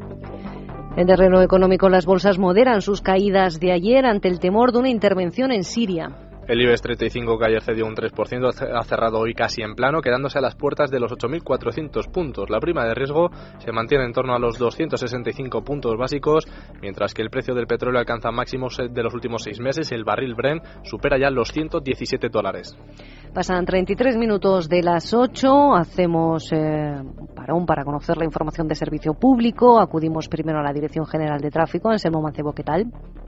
En 0.98 1.08
terreno 1.08 1.42
económico, 1.42 1.90
las 1.90 2.06
bolsas 2.06 2.38
moderan 2.38 2.82
sus 2.82 3.02
caídas 3.02 3.60
de 3.60 3.72
ayer 3.72 4.06
ante 4.06 4.28
el 4.28 4.40
temor 4.40 4.72
de 4.72 4.80
una 4.80 4.90
intervención 4.90 5.52
en 5.52 5.64
Siria. 5.64 6.10
El 6.48 6.62
IBEX 6.62 6.84
35, 6.84 7.40
que 7.40 7.46
ayer 7.46 7.62
cedió 7.64 7.88
un 7.88 7.96
3%, 7.96 8.72
ha 8.72 8.84
cerrado 8.84 9.18
hoy 9.18 9.34
casi 9.34 9.64
en 9.64 9.74
plano, 9.74 10.02
quedándose 10.02 10.38
a 10.38 10.42
las 10.42 10.56
puertas 10.56 10.92
de 10.92 11.00
los 11.00 11.12
8.400 11.12 12.12
puntos. 12.12 12.52
La 12.52 12.60
prima 12.60 12.86
de 12.86 12.94
riesgo 12.94 13.32
se 13.58 13.72
mantiene 13.72 14.06
en 14.06 14.14
torno 14.14 14.36
a 14.36 14.40
los 14.40 14.60
265 14.60 15.64
puntos 15.64 15.98
básicos, 15.98 16.46
mientras 16.82 17.16
que 17.16 17.24
el 17.24 17.32
precio 17.32 17.56
del 17.56 17.66
petróleo 17.66 18.00
alcanza 18.00 18.30
máximos 18.30 18.78
de 18.78 19.04
los 19.04 19.16
últimos 19.16 19.42
seis 19.42 19.60
meses. 19.60 19.92
El 19.92 20.04
barril 20.04 20.36
Brent 20.36 20.64
supera 20.84 21.18
ya 21.18 21.32
los 21.32 21.52
117 21.52 22.30
dólares. 22.30 22.78
Pasan 23.36 23.65
33 23.65 24.15
minutos 24.15 24.69
de 24.69 24.82
las 24.82 25.13
8. 25.13 25.76
Hacemos 25.76 26.50
eh, 26.54 26.93
parón 27.36 27.65
para 27.65 27.84
conocer 27.84 28.15
la 28.15 28.24
información 28.24 28.65
de 28.69 28.76
servicio 28.76 29.13
público. 29.13 29.78
Acudimos 29.78 30.30
primero 30.30 30.60
a 30.60 30.63
la 30.63 30.71
Dirección 30.71 31.06
General 31.06 31.41
de 31.41 31.52
Tráfico. 31.52 31.89
Anselmo 31.89 32.21
Mancebo, 32.21 32.54
¿qué 32.54 32.63
tal? 32.63 32.86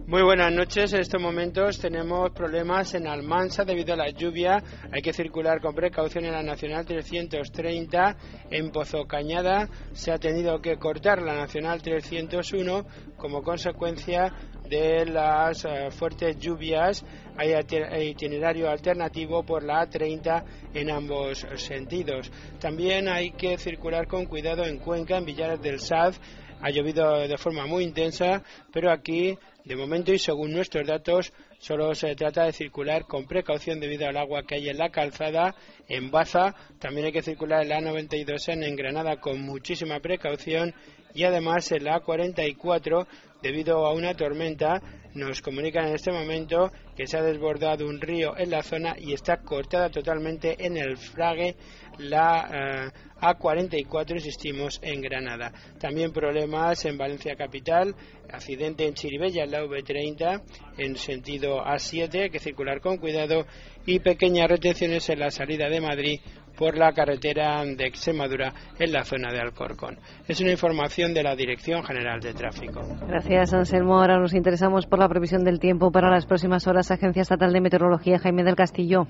Muy 0.07 0.21
buenas 0.21 0.53
noches. 0.53 0.93
En 0.93 1.01
estos 1.01 1.21
momentos 1.21 1.79
tenemos 1.79 2.31
problemas 2.31 2.95
en 2.95 3.05
Almansa 3.05 3.65
debido 3.65 3.95
a 3.95 3.97
la 3.97 4.09
lluvia. 4.09 4.63
Hay 4.93 5.01
que 5.01 5.11
circular 5.11 5.59
con 5.59 5.75
precaución 5.75 6.23
en 6.23 6.31
la 6.31 6.41
Nacional 6.41 6.85
330. 6.85 8.15
En 8.49 8.71
Pozo 8.71 9.03
Cañada 9.05 9.67
se 9.91 10.13
ha 10.13 10.17
tenido 10.17 10.61
que 10.61 10.77
cortar 10.77 11.21
la 11.21 11.35
Nacional 11.35 11.81
301 11.81 12.85
como 13.17 13.41
consecuencia 13.41 14.31
de 14.69 15.05
las 15.05 15.65
eh, 15.65 15.89
fuertes 15.91 16.37
lluvias 16.39 17.03
hay 17.37 18.09
itinerario 18.09 18.69
alternativo 18.69 19.43
por 19.43 19.63
la 19.63 19.87
A30 19.87 20.43
en 20.73 20.89
ambos 20.89 21.45
sentidos. 21.55 22.31
También 22.59 23.07
hay 23.07 23.31
que 23.31 23.57
circular 23.57 24.07
con 24.07 24.25
cuidado 24.25 24.65
en 24.65 24.79
Cuenca, 24.79 25.17
en 25.17 25.25
Villares 25.25 25.61
del 25.61 25.79
Saz. 25.79 26.19
Ha 26.61 26.71
llovido 26.71 27.27
de 27.27 27.37
forma 27.37 27.67
muy 27.67 27.83
intensa, 27.83 28.43
pero 28.73 28.91
aquí, 28.91 29.37
de 29.63 29.75
momento 29.75 30.11
y 30.11 30.17
según 30.17 30.51
nuestros 30.51 30.87
datos, 30.87 31.31
solo 31.59 31.93
se 31.93 32.15
trata 32.15 32.45
de 32.45 32.53
circular 32.53 33.05
con 33.05 33.27
precaución 33.27 33.79
debido 33.79 34.07
al 34.07 34.17
agua 34.17 34.41
que 34.41 34.55
hay 34.55 34.69
en 34.69 34.79
la 34.79 34.89
calzada. 34.89 35.53
En 35.87 36.09
Baza 36.09 36.55
también 36.79 37.05
hay 37.05 37.11
que 37.11 37.21
circular 37.21 37.61
en 37.61 37.69
la 37.69 37.79
A92 37.79 38.63
en 38.63 38.75
Granada 38.75 39.17
con 39.17 39.39
muchísima 39.39 39.99
precaución 39.99 40.73
y 41.13 41.23
además 41.23 41.71
en 41.71 41.85
la 41.85 42.01
A44 42.01 43.07
debido 43.41 43.85
a 43.85 43.93
una 43.93 44.13
tormenta. 44.13 44.81
Nos 45.13 45.41
comunican 45.41 45.87
en 45.87 45.95
este 45.95 46.11
momento 46.11 46.71
que 46.95 47.07
se 47.07 47.17
ha 47.17 47.23
desbordado 47.23 47.87
un 47.87 47.99
río 47.99 48.37
en 48.37 48.51
la 48.51 48.61
zona 48.61 48.95
y 48.99 49.13
está 49.13 49.37
cortada 49.37 49.89
totalmente 49.89 50.63
en 50.63 50.77
el 50.77 50.95
frague 50.95 51.55
la 51.97 52.91
eh, 52.91 52.99
A44, 53.21 54.11
insistimos, 54.11 54.79
en 54.83 55.01
Granada. 55.01 55.51
También 55.79 56.11
problemas 56.11 56.85
en 56.85 56.97
Valencia 56.97 57.35
Capital, 57.35 57.95
accidente 58.31 58.85
en 58.85 58.93
Chiribella, 58.93 59.45
en 59.45 59.51
la 59.51 59.63
V30, 59.63 60.43
en 60.77 60.95
sentido 60.97 61.63
A7, 61.63 62.23
hay 62.23 62.29
que 62.29 62.39
circular 62.39 62.79
con 62.79 62.97
cuidado, 62.97 63.47
y 63.87 63.99
pequeñas 63.99 64.49
retenciones 64.49 65.09
en 65.09 65.19
la 65.19 65.31
salida 65.31 65.67
de 65.67 65.81
Madrid 65.81 66.19
por 66.57 66.77
la 66.77 66.91
carretera 66.91 67.63
de 67.63 67.85
Extremadura 67.85 68.53
en 68.79 68.91
la 68.91 69.03
zona 69.03 69.31
de 69.31 69.39
Alcorcón. 69.39 69.99
Es 70.27 70.41
una 70.41 70.51
información 70.51 71.13
de 71.13 71.23
la 71.23 71.35
Dirección 71.35 71.83
General 71.83 72.19
de 72.19 72.33
Tráfico. 72.33 72.81
Gracias, 73.07 73.53
Anselmo. 73.53 73.99
Ahora 73.99 74.19
nos 74.19 74.33
interesamos 74.33 74.85
por 74.85 74.99
la 74.99 75.07
previsión 75.07 75.43
del 75.43 75.59
tiempo 75.59 75.91
para 75.91 76.09
las 76.09 76.25
próximas 76.25 76.67
horas. 76.67 76.91
Agencia 76.91 77.21
Estatal 77.21 77.53
de 77.53 77.61
Meteorología, 77.61 78.19
Jaime 78.19 78.43
del 78.43 78.55
Castillo. 78.55 79.07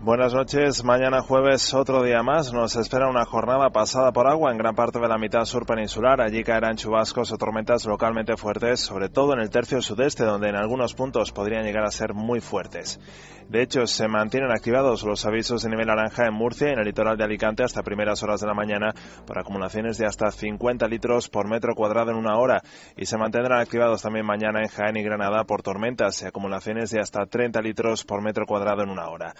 Buenas 0.00 0.32
noches. 0.32 0.84
Mañana 0.84 1.22
jueves, 1.22 1.74
otro 1.74 2.04
día 2.04 2.22
más, 2.22 2.52
nos 2.52 2.76
espera 2.76 3.10
una 3.10 3.24
jornada 3.24 3.70
pasada 3.70 4.12
por 4.12 4.28
agua 4.28 4.52
en 4.52 4.58
gran 4.58 4.76
parte 4.76 5.00
de 5.00 5.08
la 5.08 5.18
mitad 5.18 5.44
sur 5.44 5.66
peninsular. 5.66 6.20
Allí 6.20 6.44
caerán 6.44 6.76
chubascos 6.76 7.32
o 7.32 7.36
tormentas 7.36 7.84
localmente 7.84 8.36
fuertes, 8.36 8.78
sobre 8.78 9.08
todo 9.08 9.32
en 9.32 9.40
el 9.40 9.50
tercio 9.50 9.82
sudeste, 9.82 10.22
donde 10.22 10.50
en 10.50 10.54
algunos 10.54 10.94
puntos 10.94 11.32
podrían 11.32 11.64
llegar 11.64 11.84
a 11.84 11.90
ser 11.90 12.14
muy 12.14 12.40
fuertes. 12.40 13.00
De 13.48 13.62
hecho, 13.62 13.86
se 13.86 14.06
mantienen 14.08 14.50
activados 14.50 15.04
los 15.04 15.24
avisos 15.24 15.62
de 15.62 15.70
nivel 15.70 15.86
naranja 15.86 16.26
en 16.26 16.34
Murcia 16.34 16.68
y 16.68 16.72
en 16.74 16.80
el 16.80 16.84
litoral 16.84 17.16
de 17.16 17.24
Alicante 17.24 17.64
hasta 17.64 17.82
primeras 17.82 18.22
horas 18.22 18.42
de 18.42 18.46
la 18.46 18.52
mañana 18.52 18.92
por 19.26 19.38
acumulaciones 19.38 19.96
de 19.96 20.04
hasta 20.04 20.30
50 20.30 20.86
litros 20.86 21.30
por 21.30 21.48
metro 21.48 21.74
cuadrado 21.74 22.10
en 22.10 22.18
una 22.18 22.36
hora 22.36 22.62
y 22.94 23.06
se 23.06 23.16
mantendrán 23.16 23.62
activados 23.62 24.02
también 24.02 24.26
mañana 24.26 24.60
en 24.60 24.68
Jaén 24.68 24.98
y 24.98 25.02
Granada 25.02 25.44
por 25.44 25.62
tormentas 25.62 26.20
y 26.20 26.26
acumulaciones 26.26 26.90
de 26.90 27.00
hasta 27.00 27.24
30 27.24 27.62
litros 27.62 28.04
por 28.04 28.22
metro 28.22 28.44
cuadrado 28.44 28.82
en 28.82 28.90
una 28.90 29.08
hora. 29.08 29.34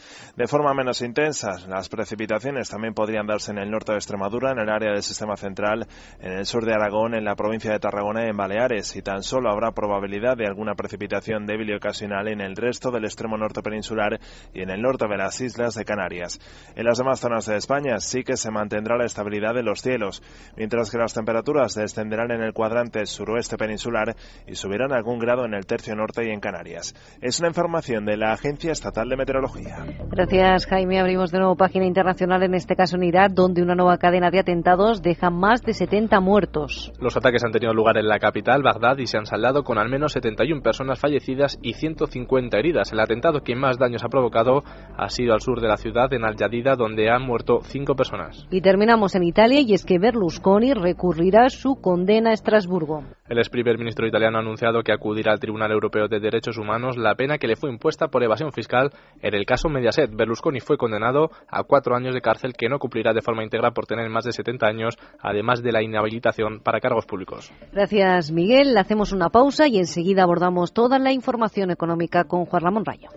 Forma 0.49 0.75
menos 0.75 1.03
intensa, 1.03 1.59
las 1.69 1.89
precipitaciones 1.89 2.69
también 2.69 2.95
podrían 2.95 3.27
darse 3.27 3.53
en 3.53 3.59
el 3.59 3.71
norte 3.71 3.93
de 3.93 3.99
Extremadura, 3.99 4.51
en 4.51 4.59
el 4.59 4.69
área 4.69 4.93
del 4.93 5.03
sistema 5.03 5.37
central, 5.37 5.87
en 6.21 6.33
el 6.33 6.47
sur 6.47 6.65
de 6.65 6.73
Aragón, 6.73 7.15
en 7.15 7.25
la 7.25 7.37
provincia 7.37 7.71
de 7.71 7.79
Tarragona 7.79 8.25
y 8.25 8.31
en 8.31 8.37
Baleares 8.37 8.97
y 8.97 9.03
tan 9.03 9.23
solo 9.23 9.51
habrá 9.51 9.73
probabilidad 9.73 10.37
de 10.37 10.47
alguna 10.47 10.75
precipitación 10.75 11.47
débil 11.47 11.71
y 11.71 11.75
ocasional 11.75 12.29
en 12.29 12.41
el 12.41 12.57
resto 12.57 12.91
del 12.91 13.05
extremo 13.05 13.37
norte 13.37 13.63
peninsular 13.63 14.19
y 14.53 14.63
en 14.63 14.71
el 14.71 14.83
norte 14.83 15.07
de 15.07 15.17
las 15.17 15.41
islas 15.41 15.75
de 15.75 15.85
Canarias. 15.85 16.41
En 16.75 16.85
las 16.85 16.99
demás 16.99 17.21
zonas 17.21 17.47
de 17.47 17.57
España 17.57 18.01
sí 18.01 18.25
que 18.25 18.37
se 18.37 18.51
mantendrá 18.51 18.97
la 18.97 19.05
estabilidad 19.05 19.55
de 19.55 19.63
los 19.63 19.83
cielos, 19.83 20.23
mientras 20.57 20.91
que 20.91 20.99
las 20.99 21.15
temperaturas 21.15 21.75
descenderán 21.75 22.31
en 22.31 22.43
el 22.43 22.53
cuadrante 22.53 23.05
suroeste 23.07 23.57
peninsular 23.57 24.17
y 24.47 24.55
subirán 24.55 24.93
algún 24.93 25.19
grado 25.19 25.45
en 25.45 25.55
el 25.55 25.67
tercio 25.67 25.95
norte 25.95 26.27
y 26.27 26.31
en 26.31 26.41
Canarias. 26.41 26.95
Es 27.21 27.39
una 27.39 27.49
información 27.49 28.05
de 28.05 28.17
la 28.17 28.33
Agencia 28.33 28.73
Estatal 28.73 29.09
de 29.09 29.17
Meteorología. 29.17 29.85
Gracias, 30.11 30.38
Jaime. 30.39 31.01
Abrimos 31.01 31.33
de 31.33 31.39
nuevo 31.39 31.57
página 31.57 31.85
internacional, 31.85 32.45
en 32.45 32.55
este 32.55 32.77
caso 32.77 32.97
en 32.97 33.03
Irak, 33.03 33.33
donde 33.33 33.61
una 33.61 33.75
nueva 33.75 33.99
cadena 33.99 34.31
de 34.31 34.39
atentados 34.39 35.03
deja 35.03 35.31
más 35.31 35.63
de 35.63 35.73
70 35.73 36.21
muertos. 36.21 36.93
Los 37.01 37.17
ataques 37.17 37.43
han 37.45 37.51
tenido 37.51 37.75
lugar 37.75 37.99
en 37.99 38.07
la 38.07 38.21
capital, 38.21 38.63
Bagdad, 38.63 38.99
y 38.99 39.07
se 39.07 39.19
han 39.19 39.27
saldado 39.27 39.65
con 39.65 39.79
al 39.79 39.89
menos 39.89 40.13
71 40.13 40.63
personas 40.63 41.01
fallecidas 41.01 41.59
y 41.61 41.73
150 41.73 42.57
heridas. 42.57 42.93
El 42.93 43.01
atentado 43.01 43.41
que 43.41 43.57
más 43.57 43.79
daños 43.79 44.05
ha 44.05 44.09
provocado 44.09 44.63
ha 44.97 45.09
sido 45.09 45.35
al 45.35 45.41
sur 45.41 45.61
de 45.61 45.69
la 45.69 45.77
ciudad, 45.77 46.13
en 46.13 46.25
Al-Yadida, 46.25 46.77
donde 46.77 47.11
han 47.11 47.23
muerto 47.23 47.59
cinco 47.63 47.97
personas. 47.97 48.47
Y 48.51 48.61
terminamos 48.61 49.17
en 49.17 49.25
Italia 49.25 49.61
y 49.61 49.75
es 49.75 49.85
que 49.85 49.99
Berlusconi 49.99 50.73
recurrirá 50.73 51.49
su 51.51 51.81
condena 51.81 52.31
a 52.31 52.35
Estrasburgo. 52.35 53.03
El 53.29 53.39
ex 53.39 53.51
primer 53.51 53.77
ministro 53.77 54.07
italiano 54.07 54.39
ha 54.39 54.41
anunciado 54.41 54.83
que 54.83 54.93
acudirá 54.93 55.33
al 55.33 55.41
Tribunal 55.41 55.73
Europeo 55.73 56.09
de 56.09 56.21
Derechos 56.21 56.57
Humanos 56.57 56.97
la 56.97 57.15
pena 57.15 57.39
que 57.39 57.47
le 57.47 57.57
fue 57.57 57.71
impuesta 57.71 58.09
por 58.09 58.23
evasión 58.23 58.53
fiscal 58.53 58.91
en 59.21 59.35
el 59.35 59.45
caso 59.45 59.69
Mediaset. 59.69 60.11
Berlusconi 60.29 60.61
fue 60.61 60.77
condenado 60.77 61.31
a 61.49 61.63
cuatro 61.65 61.97
años 61.97 62.13
de 62.15 62.21
cárcel 62.21 62.53
que 62.53 62.69
no 62.69 62.79
cumplirá 62.79 63.15
de 63.15 63.23
forma 63.23 63.43
íntegra 63.43 63.71
por 63.71 63.87
tener 63.87 64.11
más 64.11 64.25
de 64.25 64.33
70 64.33 64.67
años, 64.67 64.99
además 65.21 65.63
de 65.63 65.73
la 65.73 65.83
inhabilitación 65.83 66.61
para 66.61 66.81
cargos 66.81 67.07
públicos. 67.07 67.51
Gracias, 67.73 68.31
Miguel. 68.31 68.77
Hacemos 68.77 69.13
una 69.13 69.31
pausa 69.31 69.67
y 69.69 69.79
enseguida 69.79 70.25
abordamos 70.25 70.75
toda 70.75 70.99
la 70.99 71.13
información 71.13 71.71
económica 71.71 72.25
con 72.25 72.45
Juan 72.45 72.63
Ramón 72.63 72.85
Rayo. 72.85 73.09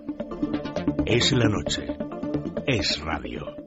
Es 1.05 1.33
la 1.33 1.49
noche. 1.49 1.85
Es 2.65 3.01
radio. 3.03 3.60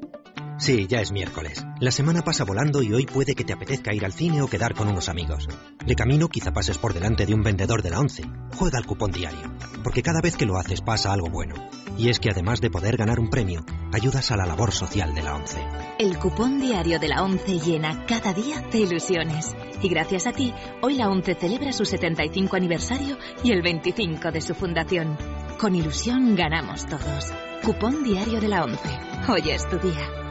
Sí, 0.57 0.87
ya 0.89 1.01
es 1.01 1.11
miércoles. 1.11 1.67
La 1.81 1.91
semana 1.91 2.23
pasa 2.23 2.45
volando 2.45 2.81
y 2.83 2.93
hoy 2.93 3.07
puede 3.07 3.35
que 3.35 3.45
te 3.45 3.53
apetezca 3.53 3.93
ir 3.93 4.05
al 4.05 4.13
cine 4.13 4.41
o 4.41 4.47
quedar 4.47 4.75
con 4.75 4.89
unos 4.89 5.09
amigos. 5.09 5.49
De 5.85 5.97
camino 5.97 6.29
quizá 6.29 6.53
pases 6.53 6.79
por 6.79 6.95
delante 6.95 7.27
de 7.27 7.35
un 7.35 7.43
vendedor 7.43 7.83
de 7.83 7.91
la 7.91 7.99
ONCE. 7.99 8.23
Juega 8.57 8.79
al 8.79 8.87
cupón 8.87 9.11
diario, 9.11 9.53
porque 9.83 10.03
cada 10.03 10.21
vez 10.21 10.37
que 10.37 10.47
lo 10.47 10.57
haces 10.57 10.81
pasa 10.81 11.13
algo 11.13 11.29
bueno. 11.29 11.57
Y 11.99 12.09
es 12.09 12.21
que 12.21 12.31
además 12.31 12.61
de 12.61 12.71
poder 12.71 12.97
ganar 12.97 13.19
un 13.19 13.31
premio, 13.31 13.65
ayudas 13.93 14.31
a 14.31 14.37
la 14.37 14.47
labor 14.47 14.73
social 14.73 15.13
de 15.15 15.23
la 15.23 15.35
ONCE. 15.35 15.61
El 15.99 16.19
cupón 16.19 16.61
diario 16.61 17.01
de 17.01 17.09
la 17.09 17.23
ONCE 17.25 17.59
llena 17.59 18.07
cada 18.07 18.33
día 18.33 18.61
de 18.61 18.79
ilusiones. 18.79 19.55
Y 19.83 19.89
gracias 19.89 20.27
a 20.29 20.33
ti, 20.33 20.55
hoy 20.83 20.95
la 20.95 21.09
ONCE 21.09 21.35
celebra 21.35 21.73
su 21.73 21.85
75 21.85 22.57
aniversario 22.57 23.19
y 23.43 23.51
el 23.51 23.61
25 23.61 24.31
de 24.31 24.41
su 24.41 24.55
fundación. 24.55 25.17
Con 25.59 25.75
ilusión 25.75 26.37
ganamos 26.37 26.87
todos. 26.87 27.33
Cupón 27.65 28.05
diario 28.05 28.41
de 28.41 28.49
la 28.49 28.65
ONCE. 28.65 28.99
Hoy 29.29 29.51
es 29.51 29.69
tu 29.69 29.79
día. 29.79 30.24